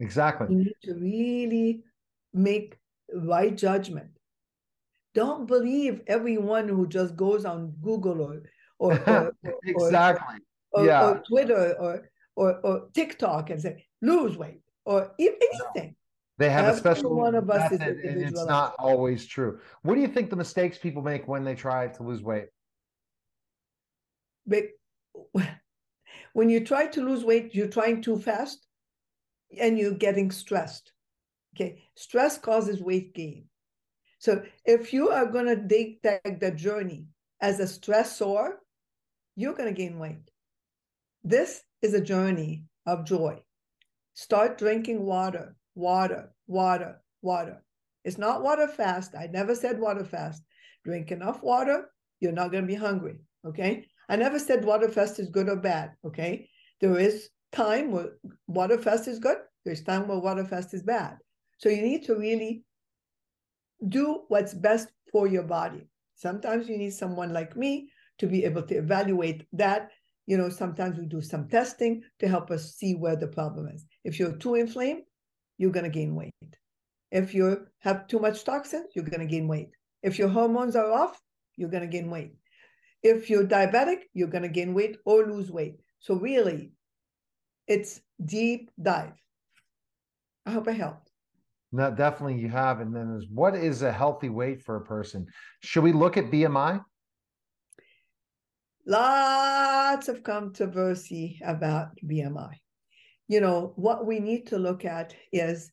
Exactly. 0.00 0.48
You 0.50 0.64
need 0.64 0.76
to 0.82 0.94
really 0.94 1.84
make 2.32 2.76
right 3.14 3.56
judgment. 3.56 4.10
Don't 5.14 5.46
believe 5.46 6.00
everyone 6.08 6.68
who 6.68 6.88
just 6.88 7.14
goes 7.14 7.44
on 7.44 7.74
Google 7.80 8.20
or 8.20 8.42
or, 8.78 8.92
or, 9.08 9.34
or 9.44 9.58
exactly 9.64 10.36
or, 10.72 10.84
yeah. 10.84 11.08
or 11.08 11.22
Twitter 11.26 11.74
or, 11.78 12.10
or 12.36 12.60
or 12.60 12.88
TikTok 12.92 13.50
and 13.50 13.60
say 13.60 13.86
lose 14.02 14.36
weight 14.36 14.60
or 14.84 15.12
anything. 15.18 15.94
They 16.36 16.50
have 16.50 16.64
Every 16.64 16.74
a 16.74 16.78
special 16.78 17.14
one 17.14 17.36
of 17.36 17.48
us 17.48 17.70
method, 17.70 17.80
and 17.80 18.20
it's 18.20 18.44
not 18.44 18.74
always 18.78 19.24
true. 19.24 19.60
What 19.82 19.94
do 19.94 20.00
you 20.00 20.08
think 20.08 20.30
the 20.30 20.36
mistakes 20.36 20.76
people 20.76 21.00
make 21.00 21.28
when 21.28 21.44
they 21.44 21.54
try 21.54 21.86
to 21.86 22.02
lose 22.02 22.22
weight? 22.22 22.48
But 24.46 24.64
when 26.32 26.50
you 26.50 26.64
try 26.64 26.86
to 26.88 27.04
lose 27.04 27.24
weight, 27.24 27.54
you're 27.54 27.68
trying 27.68 28.02
too 28.02 28.18
fast 28.18 28.66
and 29.58 29.78
you're 29.78 29.94
getting 29.94 30.32
stressed. 30.32 30.92
Okay, 31.54 31.84
stress 31.94 32.36
causes 32.36 32.82
weight 32.82 33.14
gain. 33.14 33.44
So 34.18 34.42
if 34.64 34.92
you 34.92 35.10
are 35.10 35.26
going 35.26 35.46
to 35.46 35.68
take 35.68 36.02
the 36.02 36.50
journey 36.50 37.06
as 37.40 37.60
a 37.60 37.64
stressor, 37.64 38.54
you're 39.36 39.54
going 39.54 39.68
to 39.68 39.74
gain 39.74 39.98
weight. 39.98 40.30
This 41.22 41.62
is 41.82 41.94
a 41.94 42.00
journey 42.00 42.64
of 42.86 43.04
joy. 43.04 43.40
Start 44.14 44.58
drinking 44.58 45.04
water, 45.04 45.56
water, 45.74 46.30
water, 46.46 47.00
water. 47.22 47.62
It's 48.04 48.18
not 48.18 48.42
water 48.42 48.68
fast. 48.68 49.14
I 49.14 49.26
never 49.26 49.54
said 49.54 49.80
water 49.80 50.04
fast. 50.04 50.42
Drink 50.84 51.10
enough 51.10 51.42
water, 51.42 51.90
you're 52.20 52.32
not 52.32 52.52
going 52.52 52.64
to 52.64 52.68
be 52.68 52.74
hungry. 52.74 53.16
Okay. 53.46 53.86
I 54.08 54.16
never 54.16 54.38
said 54.38 54.64
water 54.64 54.88
fast 54.88 55.18
is 55.18 55.30
good 55.30 55.48
or 55.48 55.56
bad. 55.56 55.92
Okay. 56.04 56.48
There 56.80 56.98
is 56.98 57.30
time 57.52 57.90
where 57.90 58.10
water 58.46 58.76
fast 58.76 59.08
is 59.08 59.18
good, 59.18 59.38
there's 59.64 59.82
time 59.82 60.06
where 60.08 60.18
water 60.18 60.44
fast 60.44 60.74
is 60.74 60.82
bad. 60.82 61.16
So 61.58 61.68
you 61.68 61.82
need 61.82 62.04
to 62.04 62.16
really 62.16 62.64
do 63.88 64.22
what's 64.28 64.52
best 64.52 64.88
for 65.10 65.26
your 65.26 65.44
body. 65.44 65.88
Sometimes 66.16 66.68
you 66.68 66.76
need 66.76 66.92
someone 66.92 67.32
like 67.32 67.56
me 67.56 67.90
to 68.18 68.26
be 68.26 68.44
able 68.44 68.62
to 68.62 68.74
evaluate 68.76 69.46
that. 69.52 69.90
You 70.26 70.38
know, 70.38 70.48
sometimes 70.48 70.98
we 70.98 71.06
do 71.06 71.20
some 71.20 71.48
testing 71.48 72.02
to 72.20 72.28
help 72.28 72.50
us 72.50 72.74
see 72.74 72.94
where 72.94 73.16
the 73.16 73.26
problem 73.26 73.68
is. 73.68 73.84
If 74.04 74.18
you're 74.18 74.36
too 74.36 74.54
inflamed, 74.54 75.02
you're 75.58 75.72
going 75.72 75.84
to 75.84 75.90
gain 75.90 76.14
weight. 76.14 76.32
If 77.10 77.34
you 77.34 77.66
have 77.80 78.08
too 78.08 78.18
much 78.18 78.44
toxins, 78.44 78.88
you're 78.94 79.04
going 79.04 79.20
to 79.20 79.26
gain 79.26 79.46
weight. 79.46 79.70
If 80.02 80.18
your 80.18 80.28
hormones 80.28 80.76
are 80.76 80.90
off, 80.90 81.20
you're 81.56 81.70
going 81.70 81.82
to 81.82 81.88
gain 81.88 82.10
weight. 82.10 82.34
If 83.02 83.28
you're 83.28 83.46
diabetic, 83.46 84.00
you're 84.14 84.28
going 84.28 84.42
to 84.42 84.48
gain 84.48 84.74
weight 84.74 84.96
or 85.04 85.26
lose 85.26 85.50
weight. 85.50 85.76
So 86.00 86.14
really, 86.14 86.72
it's 87.66 88.00
deep 88.24 88.70
dive. 88.82 89.12
I 90.46 90.50
hope 90.50 90.68
I 90.68 90.72
helped. 90.72 91.10
No, 91.72 91.90
definitely 91.90 92.40
you 92.40 92.48
have. 92.48 92.80
And 92.80 92.94
then 92.94 93.20
what 93.32 93.56
is 93.56 93.82
a 93.82 93.92
healthy 93.92 94.28
weight 94.28 94.62
for 94.62 94.76
a 94.76 94.84
person? 94.84 95.26
Should 95.60 95.84
we 95.84 95.92
look 95.92 96.16
at 96.16 96.30
BMI? 96.30 96.80
Lots 98.86 100.08
of 100.08 100.22
controversy 100.22 101.40
about 101.44 101.88
BMI. 102.04 102.52
You 103.28 103.40
know, 103.40 103.72
what 103.76 104.06
we 104.06 104.20
need 104.20 104.46
to 104.48 104.58
look 104.58 104.84
at 104.84 105.14
is 105.32 105.70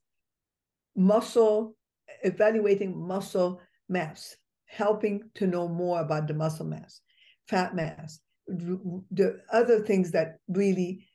muscle, 0.96 1.76
evaluating 2.24 2.98
muscle 2.98 3.62
mass, 3.90 4.36
helping 4.68 5.30
to 5.36 5.48
know 5.48 5.68
more 5.68 6.00
about 6.00 6.28
the 6.28 6.34
muscle 6.34 6.66
mass, 6.66 7.02
fat 7.48 7.76
mass, 7.76 8.20
the 8.48 9.42
other 9.52 9.82
things 9.84 10.12
that 10.12 10.38
really 10.48 11.06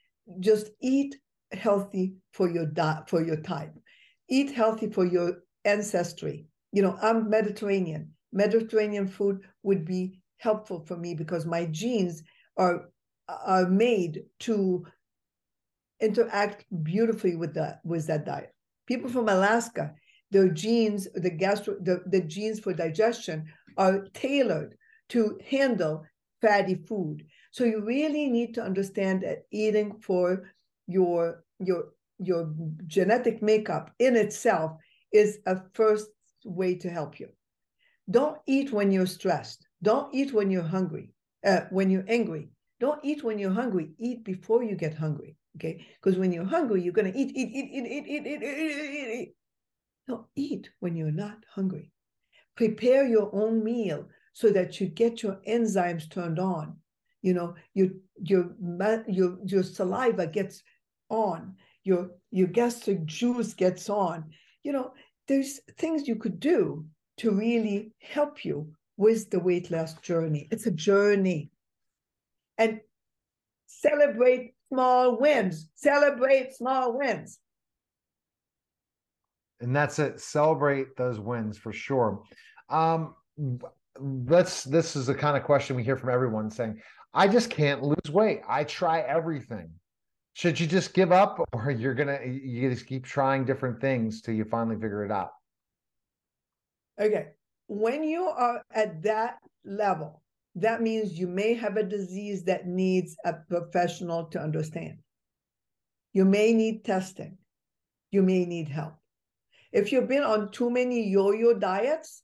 just 0.40 0.70
eat 0.82 1.16
healthy 1.52 2.14
for 2.32 2.50
your 2.50 2.66
diet, 2.66 3.08
for 3.08 3.24
your 3.24 3.40
type 3.40 3.72
eat 4.28 4.52
healthy 4.52 4.90
for 4.90 5.04
your 5.04 5.42
ancestry. 5.64 6.46
You 6.72 6.82
know, 6.82 6.98
I'm 7.00 7.30
Mediterranean. 7.30 8.12
Mediterranean 8.32 9.08
food 9.08 9.40
would 9.62 9.84
be 9.84 10.20
helpful 10.38 10.84
for 10.86 10.96
me 10.96 11.14
because 11.14 11.46
my 11.46 11.66
genes 11.66 12.22
are 12.56 12.88
are 13.28 13.68
made 13.68 14.22
to 14.38 14.86
interact 16.00 16.64
beautifully 16.82 17.36
with 17.36 17.54
that 17.54 17.80
with 17.84 18.06
that 18.06 18.24
diet. 18.24 18.54
People 18.86 19.10
from 19.10 19.28
Alaska, 19.28 19.94
their 20.30 20.48
genes, 20.48 21.08
the 21.14 21.30
gastro, 21.30 21.76
the, 21.80 22.02
the 22.06 22.20
genes 22.20 22.60
for 22.60 22.72
digestion 22.72 23.46
are 23.76 24.06
tailored 24.14 24.76
to 25.08 25.38
handle 25.48 26.04
fatty 26.40 26.74
food. 26.74 27.24
So 27.50 27.64
you 27.64 27.84
really 27.84 28.28
need 28.28 28.54
to 28.54 28.62
understand 28.62 29.22
that 29.22 29.44
eating 29.50 29.98
for 30.00 30.52
your 30.86 31.44
your 31.58 31.92
your 32.18 32.54
genetic 32.86 33.42
makeup 33.42 33.90
in 33.98 34.16
itself 34.16 34.72
is 35.12 35.38
a 35.46 35.60
first 35.74 36.08
way 36.44 36.74
to 36.76 36.90
help 36.90 37.18
you. 37.18 37.28
Don't 38.10 38.38
eat 38.46 38.72
when 38.72 38.92
you're 38.92 39.06
stressed. 39.06 39.65
Don't 39.82 40.14
eat 40.14 40.32
when 40.32 40.50
you're 40.50 40.62
hungry, 40.62 41.12
uh, 41.44 41.62
when 41.70 41.90
you're 41.90 42.04
angry. 42.08 42.48
Don't 42.80 43.00
eat 43.04 43.24
when 43.24 43.38
you're 43.38 43.52
hungry. 43.52 43.90
Eat 43.98 44.24
before 44.24 44.62
you 44.62 44.74
get 44.74 44.94
hungry. 44.94 45.36
Okay. 45.56 45.86
Because 46.02 46.18
when 46.18 46.32
you're 46.32 46.44
hungry, 46.44 46.82
you're 46.82 46.92
going 46.92 47.10
to 47.10 47.18
eat, 47.18 47.32
eat, 47.34 47.50
eat, 47.54 47.70
eat, 47.72 47.86
eat, 47.86 48.06
eat, 48.06 48.26
eat, 48.26 48.42
eat, 48.42 49.20
eat. 49.20 49.34
No, 50.08 50.26
eat 50.36 50.70
when 50.80 50.96
you're 50.96 51.10
not 51.10 51.38
hungry. 51.50 51.90
Prepare 52.56 53.06
your 53.06 53.30
own 53.34 53.64
meal 53.64 54.08
so 54.32 54.50
that 54.50 54.80
you 54.80 54.86
get 54.88 55.22
your 55.22 55.40
enzymes 55.48 56.10
turned 56.10 56.38
on. 56.38 56.76
You 57.22 57.34
know, 57.34 57.54
your 57.74 57.88
your 58.22 58.54
your 59.08 59.38
your 59.44 59.62
saliva 59.62 60.26
gets 60.26 60.62
on 61.08 61.56
your 61.86 62.10
your 62.30 62.48
gastric 62.48 63.04
juice 63.06 63.54
gets 63.54 63.88
on 63.88 64.24
you 64.64 64.72
know 64.72 64.92
there's 65.28 65.60
things 65.78 66.08
you 66.08 66.16
could 66.16 66.40
do 66.40 66.84
to 67.16 67.30
really 67.30 67.92
help 68.00 68.44
you 68.44 68.68
with 68.96 69.30
the 69.30 69.40
weight 69.40 69.70
loss 69.70 69.94
journey. 69.94 70.48
It's 70.50 70.66
a 70.66 70.70
journey. 70.70 71.50
And 72.58 72.80
celebrate 73.66 74.54
small 74.72 75.18
wins. 75.20 75.68
Celebrate 75.74 76.54
small 76.54 76.98
wins. 76.98 77.38
And 79.60 79.74
that's 79.74 79.98
it. 79.98 80.20
Celebrate 80.20 80.96
those 80.96 81.18
wins 81.18 81.58
for 81.58 81.72
sure. 81.72 82.22
Um 82.68 83.14
let's 83.98 84.64
this 84.64 84.96
is 84.96 85.06
the 85.06 85.14
kind 85.14 85.36
of 85.36 85.44
question 85.44 85.76
we 85.76 85.82
hear 85.82 85.96
from 85.96 86.10
everyone 86.10 86.50
saying 86.50 86.78
i 87.14 87.26
just 87.26 87.48
can't 87.48 87.82
lose 87.82 88.10
weight. 88.10 88.42
I 88.46 88.64
try 88.64 89.00
everything. 89.00 89.70
Should 90.34 90.60
you 90.60 90.66
just 90.66 90.92
give 90.92 91.12
up 91.12 91.40
or 91.52 91.70
you're 91.70 91.94
gonna 91.94 92.20
you 92.24 92.68
just 92.68 92.86
keep 92.86 93.04
trying 93.04 93.44
different 93.44 93.80
things 93.80 94.20
till 94.20 94.34
you 94.34 94.44
finally 94.44 94.76
figure 94.76 95.04
it 95.04 95.10
out? 95.10 95.30
Okay 97.00 97.28
when 97.66 98.04
you 98.04 98.24
are 98.24 98.62
at 98.72 99.02
that 99.02 99.38
level 99.64 100.22
that 100.56 100.80
means 100.80 101.18
you 101.18 101.28
may 101.28 101.52
have 101.52 101.76
a 101.76 101.82
disease 101.82 102.42
that 102.44 102.66
needs 102.66 103.14
a 103.26 103.34
professional 103.34 104.24
to 104.24 104.40
understand. 104.40 104.96
You 106.14 106.24
may 106.24 106.54
need 106.54 106.82
testing. 106.82 107.36
You 108.10 108.22
may 108.22 108.46
need 108.46 108.68
help. 108.68 108.94
If 109.70 109.92
you've 109.92 110.08
been 110.08 110.22
on 110.22 110.50
too 110.50 110.70
many 110.70 111.10
yo 111.10 111.32
yo 111.32 111.52
diets, 111.52 112.22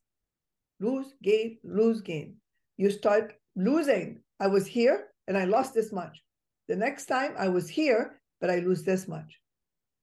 lose, 0.80 1.12
gain, 1.22 1.58
lose, 1.62 2.00
gain. 2.00 2.36
You 2.78 2.90
start 2.90 3.34
losing. 3.54 4.22
I 4.40 4.46
was 4.46 4.66
here 4.66 5.08
and 5.28 5.36
I 5.36 5.44
lost 5.44 5.74
this 5.74 5.92
much. 5.92 6.22
The 6.68 6.76
next 6.76 7.06
time 7.06 7.34
I 7.38 7.48
was 7.48 7.68
here, 7.68 8.18
but 8.40 8.48
I 8.48 8.60
lose 8.60 8.82
this 8.82 9.06
much. 9.06 9.40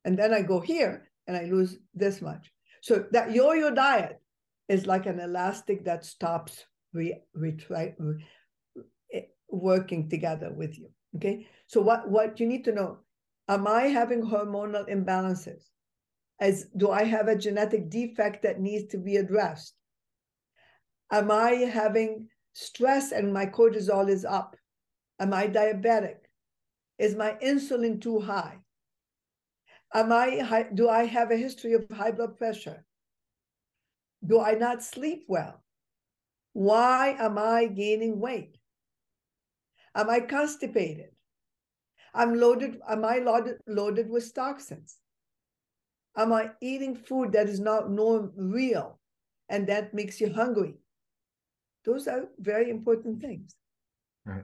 And 0.06 0.18
then 0.18 0.36
I 0.36 0.44
go 0.44 0.60
here 0.60 1.10
and 1.26 1.36
I 1.36 1.46
lose 1.46 1.80
this 1.96 2.22
much. 2.22 2.52
So 2.82 3.06
that 3.12 3.32
yo 3.32 3.54
yo 3.54 3.74
diet 3.74 4.22
is 4.70 4.86
like 4.86 5.08
an 5.08 5.20
elastic 5.20 5.84
that 5.84 6.06
stops 6.06 6.64
re, 6.94 7.16
retry, 7.36 7.94
re, 7.98 8.24
eh, 9.14 9.22
working 9.50 10.08
together 10.08 10.54
with 10.54 10.78
you. 10.78 10.90
Okay. 11.16 11.48
So 11.68 11.82
what, 11.82 12.10
what 12.10 12.40
you 12.40 12.48
need 12.48 12.64
to 12.66 12.72
know, 12.72 13.00
am 13.48 13.68
I 13.68 13.88
having 13.88 14.22
hormonal 14.22 14.88
imbalances? 14.88 15.64
As 16.40 16.68
do 16.78 16.92
I 16.92 17.04
have 17.04 17.28
a 17.28 17.36
genetic 17.36 17.90
defect 17.90 18.44
that 18.44 18.62
needs 18.62 18.92
to 18.92 18.98
be 18.98 19.18
addressed? 19.18 19.74
Am 21.12 21.32
I 21.32 21.52
having 21.52 22.28
stress 22.54 23.12
and 23.12 23.34
my 23.34 23.48
cortisol 23.48 24.08
is 24.08 24.24
up? 24.24 24.56
Am 25.20 25.34
I 25.34 25.48
diabetic? 25.48 26.18
Is 27.00 27.16
my 27.16 27.36
insulin 27.44 28.00
too 28.00 28.20
high? 28.20 28.60
Am 29.94 30.12
I 30.12 30.68
do 30.76 30.88
I 30.88 31.06
have 31.06 31.32
a 31.32 31.38
history 31.38 31.74
of 31.74 31.90
high 31.92 32.12
blood 32.12 32.38
pressure? 32.38 32.86
Do 34.26 34.40
I 34.40 34.54
not 34.54 34.84
sleep 34.84 35.26
well? 35.28 35.64
Why 36.54 37.16
am 37.20 37.38
I 37.38 37.68
gaining 37.68 38.20
weight? 38.20 38.58
Am 39.96 40.10
I 40.10 40.20
constipated? 40.20 41.10
I'm 42.14 42.36
loaded, 42.36 42.80
am 42.88 43.06
I 43.06 43.20
loaded, 43.20 43.58
loaded 43.68 44.10
with 44.10 44.34
toxins? 44.34 44.98
Am 46.18 46.34
I 46.34 46.52
eating 46.62 46.96
food 46.96 47.32
that 47.34 47.48
is 47.48 47.60
not 47.60 47.92
norm, 47.92 48.34
real 48.36 49.00
and 49.48 49.68
that 49.68 49.94
makes 49.94 50.20
you 50.20 50.34
hungry? 50.34 50.76
Those 51.86 52.08
are 52.08 52.28
very 52.40 52.70
important 52.70 53.22
things. 53.22 53.56
Right. 54.26 54.44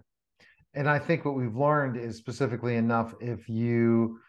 And 0.74 0.90
I 0.90 1.00
think 1.00 1.26
what 1.26 1.36
we've 1.36 1.56
learned 1.56 1.98
is 1.98 2.18
specifically 2.18 2.76
enough 2.76 3.14
if 3.20 3.50
you 3.50 4.20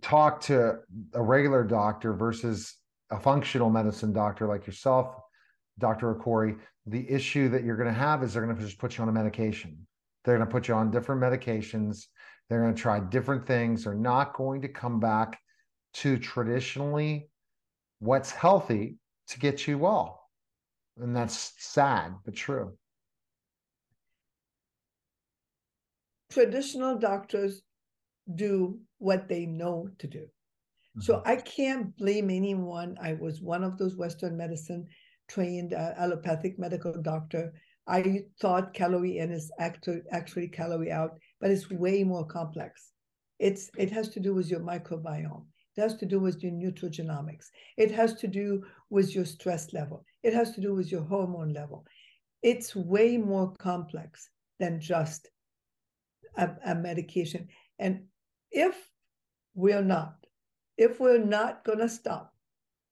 talk 0.00 0.40
to 0.42 0.78
a 1.14 1.22
regular 1.22 1.64
doctor 1.64 2.12
versus 2.12 2.76
a 3.10 3.18
functional 3.18 3.70
medicine 3.70 4.12
doctor 4.12 4.46
like 4.46 4.66
yourself, 4.66 5.16
Dr. 5.78 6.14
Akoury, 6.14 6.58
the 6.86 7.08
issue 7.10 7.48
that 7.48 7.64
you're 7.64 7.76
going 7.76 7.88
to 7.88 7.98
have 7.98 8.22
is 8.22 8.32
they're 8.32 8.44
going 8.44 8.56
to 8.56 8.62
just 8.62 8.78
put 8.78 8.96
you 8.96 9.02
on 9.02 9.08
a 9.08 9.12
medication. 9.12 9.86
They're 10.24 10.36
going 10.36 10.46
to 10.46 10.52
put 10.52 10.68
you 10.68 10.74
on 10.74 10.90
different 10.90 11.20
medications. 11.20 12.06
They're 12.48 12.60
going 12.60 12.74
to 12.74 12.80
try 12.80 13.00
different 13.00 13.46
things. 13.46 13.84
They're 13.84 13.94
not 13.94 14.34
going 14.34 14.62
to 14.62 14.68
come 14.68 15.00
back 15.00 15.38
to 15.94 16.18
traditionally 16.18 17.30
what's 17.98 18.30
healthy 18.30 18.96
to 19.28 19.38
get 19.38 19.66
you 19.66 19.78
well. 19.78 20.28
And 21.00 21.16
that's 21.16 21.52
sad, 21.58 22.14
but 22.24 22.34
true. 22.34 22.76
Traditional 26.30 26.96
doctors 26.98 27.62
do 28.32 28.78
what 28.98 29.28
they 29.28 29.46
know 29.46 29.88
to 29.98 30.06
do. 30.06 30.26
Mm-hmm. 30.96 31.02
So 31.02 31.22
I 31.24 31.36
can't 31.36 31.96
blame 31.96 32.30
anyone. 32.30 32.96
I 33.00 33.14
was 33.14 33.40
one 33.40 33.64
of 33.64 33.78
those 33.78 33.96
Western 33.96 34.36
medicine 34.36 34.86
trained 35.28 35.74
uh, 35.74 35.92
allopathic 35.96 36.58
medical 36.58 37.00
doctor. 37.00 37.52
I 37.86 38.24
thought 38.40 38.74
calorie 38.74 39.18
in 39.18 39.30
is 39.32 39.50
actually 39.58 40.02
actually 40.12 40.48
calorie 40.48 40.92
out, 40.92 41.18
but 41.40 41.50
it's 41.50 41.70
way 41.70 42.04
more 42.04 42.26
complex. 42.26 42.90
It's 43.38 43.70
it 43.78 43.90
has 43.90 44.08
to 44.10 44.20
do 44.20 44.34
with 44.34 44.50
your 44.50 44.60
microbiome. 44.60 45.46
It 45.76 45.80
has 45.80 45.96
to 45.96 46.06
do 46.06 46.20
with 46.20 46.42
your 46.42 46.52
nutrigenomics. 46.52 47.46
It 47.76 47.90
has 47.92 48.14
to 48.14 48.26
do 48.26 48.64
with 48.90 49.14
your 49.14 49.24
stress 49.24 49.72
level. 49.72 50.04
It 50.22 50.34
has 50.34 50.52
to 50.52 50.60
do 50.60 50.74
with 50.74 50.90
your 50.90 51.02
hormone 51.02 51.52
level. 51.52 51.84
It's 52.42 52.74
way 52.74 53.16
more 53.16 53.54
complex 53.54 54.28
than 54.58 54.80
just 54.80 55.28
a, 56.36 56.50
a 56.64 56.74
medication. 56.74 57.48
And 57.78 58.04
if 58.50 58.74
we're 59.54 59.82
not, 59.82 60.19
if 60.80 60.98
we're 60.98 61.18
not 61.18 61.62
going 61.62 61.78
to 61.78 61.88
stop 61.90 62.32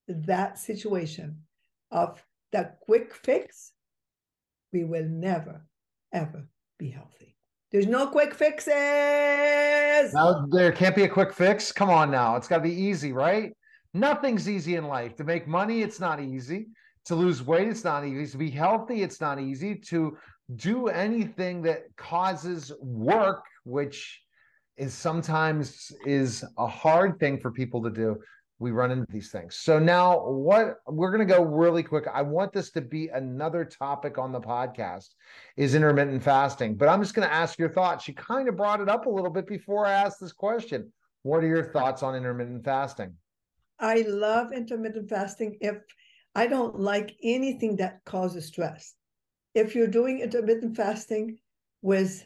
that 0.09 0.59
situation 0.59 1.39
of 1.91 2.23
the 2.53 2.71
quick 2.83 3.15
fix, 3.15 3.73
we 4.75 4.85
will 4.85 5.07
never, 5.07 5.67
ever 6.13 6.47
be 6.79 6.91
healthy. 6.91 7.35
There's 7.73 7.87
no 7.87 8.09
quick 8.09 8.35
fixes. 8.35 8.75
Now, 10.13 10.47
there 10.51 10.71
can't 10.71 10.95
be 10.95 11.05
a 11.05 11.09
quick 11.09 11.33
fix. 11.33 11.73
Come 11.73 11.89
on 11.89 12.11
now. 12.11 12.37
It's 12.37 12.47
got 12.47 12.59
to 12.59 12.63
be 12.63 12.75
easy, 12.75 13.15
right? 13.15 13.57
Nothing's 13.95 14.51
easy 14.51 14.77
in 14.77 14.85
life. 14.85 15.17
To 15.17 15.25
make 15.25 15.49
money, 15.49 15.81
it's 15.81 15.99
not 15.99 16.21
easy. 16.21 16.69
To 17.07 17.15
lose 17.15 17.43
weight, 17.43 17.69
it's 17.69 17.85
not 17.85 18.05
easy. 18.05 18.33
To 18.33 18.39
be 18.39 18.51
healthy, 18.51 19.03
it's 19.03 19.19
not 19.19 19.41
easy. 19.41 19.75
To 19.77 20.19
do 20.57 20.89
anything 20.89 21.63
that 21.63 21.85
causes 21.97 22.71
work, 22.83 23.45
which 23.65 24.21
is 24.79 24.95
sometimes 24.95 25.93
is 26.07 26.45
a 26.57 26.67
hard 26.67 27.19
thing 27.19 27.39
for 27.39 27.51
people 27.51 27.83
to 27.83 27.91
do. 27.91 28.17
We 28.61 28.71
run 28.71 28.91
into 28.91 29.07
these 29.13 29.31
things. 29.31 29.57
So 29.57 29.79
now 29.79 30.29
what 30.29 30.77
we're 30.87 31.11
going 31.11 31.27
to 31.27 31.33
go 31.33 31.43
really 31.43 31.83
quick. 31.83 32.07
I 32.13 32.23
want 32.23 32.53
this 32.53 32.71
to 32.73 32.81
be 32.81 33.09
another 33.09 33.65
topic 33.65 34.19
on 34.19 34.33
the 34.33 34.41
podcast 34.41 35.09
is 35.57 35.75
intermittent 35.75 36.23
fasting 36.23 36.75
but 36.75 36.89
i'm 36.89 37.01
just 37.01 37.15
going 37.15 37.29
to 37.29 37.35
ask 37.35 37.59
your 37.59 37.69
thoughts. 37.69 38.09
You 38.09 38.15
kind 38.15 38.49
of 38.49 38.57
brought 38.57 38.81
it 38.81 38.89
up 38.89 39.07
a 39.07 39.11
little 39.11 39.31
bit 39.31 39.47
before 39.47 39.87
i 39.87 39.93
asked 39.93 40.21
this 40.21 40.33
question. 40.33 40.93
What 41.23 41.45
are 41.45 41.49
your 41.49 41.65
thoughts 41.65 42.03
on 42.03 42.15
intermittent 42.15 42.65
fasting? 42.65 43.15
I 43.79 44.05
love 44.09 44.53
intermittent 44.53 45.09
fasting 45.09 45.59
if 45.61 45.77
i 46.35 46.47
don't 46.47 46.79
like 46.79 47.17
anything 47.23 47.77
that 47.77 48.05
causes 48.05 48.47
stress. 48.47 48.95
If 49.55 49.75
you're 49.75 49.87
doing 49.87 50.21
intermittent 50.21 50.77
fasting 50.77 51.39
with 51.83 52.25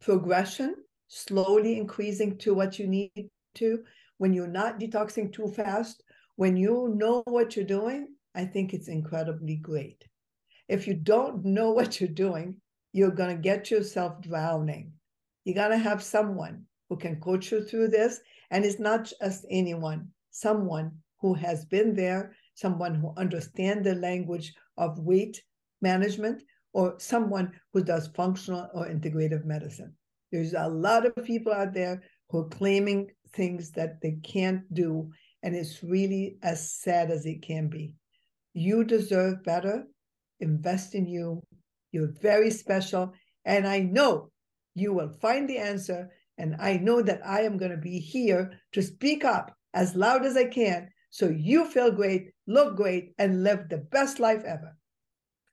progression 0.00 0.74
slowly 1.08 1.78
increasing 1.78 2.38
to 2.38 2.54
what 2.54 2.78
you 2.78 2.86
need 2.86 3.30
to, 3.54 3.84
when 4.18 4.32
you're 4.32 4.46
not 4.46 4.78
detoxing 4.78 5.32
too 5.32 5.48
fast, 5.48 6.02
when 6.36 6.56
you 6.56 6.92
know 6.96 7.22
what 7.26 7.56
you're 7.56 7.64
doing, 7.64 8.08
I 8.34 8.44
think 8.44 8.72
it's 8.74 8.88
incredibly 8.88 9.56
great. 9.56 10.04
If 10.68 10.86
you 10.86 10.94
don't 10.94 11.44
know 11.44 11.70
what 11.72 12.00
you're 12.00 12.08
doing, 12.08 12.56
you're 12.92 13.10
going 13.10 13.36
to 13.36 13.42
get 13.42 13.70
yourself 13.70 14.20
drowning. 14.20 14.92
You 15.44 15.54
got 15.54 15.68
to 15.68 15.78
have 15.78 16.02
someone 16.02 16.64
who 16.88 16.96
can 16.96 17.20
coach 17.20 17.52
you 17.52 17.62
through 17.62 17.88
this. 17.88 18.20
And 18.50 18.64
it's 18.64 18.78
not 18.78 19.12
just 19.20 19.44
anyone, 19.50 20.08
someone 20.30 20.92
who 21.20 21.34
has 21.34 21.64
been 21.64 21.94
there, 21.94 22.34
someone 22.54 22.94
who 22.94 23.12
understands 23.16 23.84
the 23.84 23.94
language 23.96 24.54
of 24.76 24.98
weight 24.98 25.42
management, 25.82 26.42
or 26.72 26.94
someone 26.98 27.52
who 27.72 27.82
does 27.84 28.08
functional 28.08 28.68
or 28.74 28.86
integrative 28.86 29.44
medicine. 29.44 29.92
There's 30.34 30.52
a 30.52 30.66
lot 30.66 31.06
of 31.06 31.14
people 31.24 31.52
out 31.52 31.74
there 31.74 32.02
who 32.28 32.38
are 32.38 32.48
claiming 32.48 33.12
things 33.34 33.70
that 33.70 34.00
they 34.02 34.16
can't 34.24 34.62
do, 34.74 35.12
and 35.44 35.54
it's 35.54 35.84
really 35.84 36.38
as 36.42 36.72
sad 36.72 37.12
as 37.12 37.24
it 37.24 37.40
can 37.40 37.68
be. 37.68 37.94
You 38.52 38.82
deserve 38.82 39.44
better. 39.44 39.84
Invest 40.40 40.96
in 40.96 41.06
you. 41.06 41.40
You're 41.92 42.12
very 42.20 42.50
special. 42.50 43.12
And 43.44 43.64
I 43.64 43.78
know 43.78 44.32
you 44.74 44.92
will 44.92 45.10
find 45.22 45.48
the 45.48 45.58
answer. 45.58 46.10
And 46.36 46.56
I 46.58 46.78
know 46.78 47.00
that 47.00 47.20
I 47.24 47.42
am 47.42 47.56
going 47.56 47.70
to 47.70 47.76
be 47.76 48.00
here 48.00 48.58
to 48.72 48.82
speak 48.82 49.24
up 49.24 49.54
as 49.72 49.94
loud 49.94 50.26
as 50.26 50.36
I 50.36 50.46
can 50.46 50.88
so 51.10 51.28
you 51.28 51.70
feel 51.70 51.92
great, 51.92 52.32
look 52.48 52.74
great, 52.74 53.12
and 53.18 53.44
live 53.44 53.68
the 53.68 53.78
best 53.78 54.18
life 54.18 54.42
ever. 54.44 54.76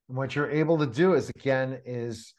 And 0.09 0.17
what 0.17 0.35
you're 0.35 0.49
able 0.49 0.79
to 0.79 0.87
do 0.87 1.13
is, 1.13 1.29
again, 1.37 1.79
is 1.85 2.33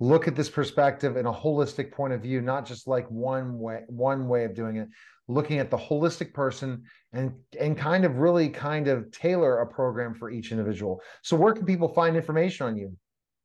look 0.00 0.28
at 0.28 0.36
this 0.36 0.50
perspective 0.50 1.16
in 1.16 1.26
a 1.26 1.32
holistic 1.32 1.90
point 1.90 2.12
of 2.12 2.20
view 2.20 2.40
not 2.42 2.66
just 2.66 2.86
like 2.86 3.10
one 3.10 3.58
way 3.58 3.82
one 3.88 4.28
way 4.28 4.44
of 4.44 4.54
doing 4.54 4.76
it. 4.76 4.88
Looking 5.28 5.58
at 5.58 5.70
the 5.70 5.76
holistic 5.76 6.32
person 6.32 6.84
and 7.12 7.32
and 7.58 7.76
kind 7.76 8.04
of 8.04 8.18
really 8.18 8.48
kind 8.48 8.86
of 8.88 9.10
tailor 9.10 9.58
a 9.58 9.66
program 9.66 10.14
for 10.14 10.30
each 10.30 10.52
individual. 10.52 11.00
So 11.22 11.36
where 11.36 11.52
can 11.52 11.64
people 11.64 11.88
find 11.88 12.16
information 12.16 12.66
on 12.66 12.76
you 12.76 12.96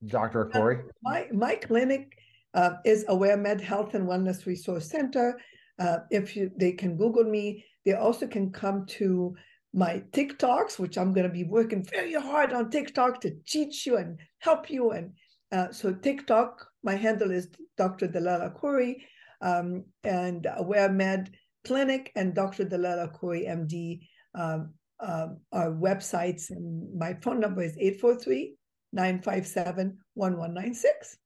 dr 0.05 0.45
Akoury? 0.45 0.79
Uh, 0.79 0.91
my 1.01 1.27
my 1.31 1.55
clinic 1.55 2.17
uh, 2.53 2.71
is 2.85 3.05
aware 3.07 3.37
med 3.37 3.61
health 3.61 3.95
and 3.95 4.07
wellness 4.07 4.45
resource 4.45 4.89
center. 4.89 5.39
Uh, 5.79 5.99
if 6.11 6.35
you 6.35 6.51
they 6.57 6.73
can 6.73 6.97
google 6.97 7.23
me. 7.23 7.65
They 7.83 7.93
also 7.93 8.27
can 8.27 8.51
come 8.51 8.85
to 8.99 9.35
my 9.73 10.03
TikToks, 10.11 10.77
which 10.77 10.97
I'm 10.99 11.13
going 11.13 11.25
to 11.25 11.33
be 11.33 11.45
working 11.45 11.83
very 11.83 12.13
hard 12.13 12.53
on 12.53 12.69
TikTok 12.69 13.21
to 13.21 13.31
teach 13.47 13.87
you 13.87 13.97
and 13.97 14.19
help 14.39 14.69
you 14.69 14.91
and 14.91 15.13
uh, 15.51 15.71
so 15.71 15.93
TikTok, 15.93 16.65
my 16.83 16.95
handle 16.95 17.31
is 17.31 17.49
Dr. 17.77 18.07
Dalal 18.07 18.49
Akoury, 18.49 18.97
um, 19.41 19.83
and 20.03 20.47
Aware 20.57 20.91
Med 20.91 21.31
Clinic 21.65 22.11
and 22.15 22.33
Dr. 22.33 22.65
Dalal 22.65 23.07
Akoury, 23.07 23.47
MD, 23.47 24.01
um, 24.35 24.73
um, 24.99 25.39
are 25.51 25.71
websites. 25.71 26.51
And 26.51 26.97
my 26.97 27.17
phone 27.21 27.39
number 27.39 27.63
is 27.63 27.75
843 27.77 28.55
957 28.93 29.97
1196. 30.13 31.17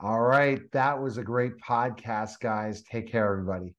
All 0.00 0.20
right. 0.20 0.60
That 0.72 1.00
was 1.00 1.18
a 1.18 1.22
great 1.22 1.58
podcast, 1.58 2.40
guys. 2.40 2.82
Take 2.82 3.10
care, 3.10 3.30
everybody. 3.32 3.74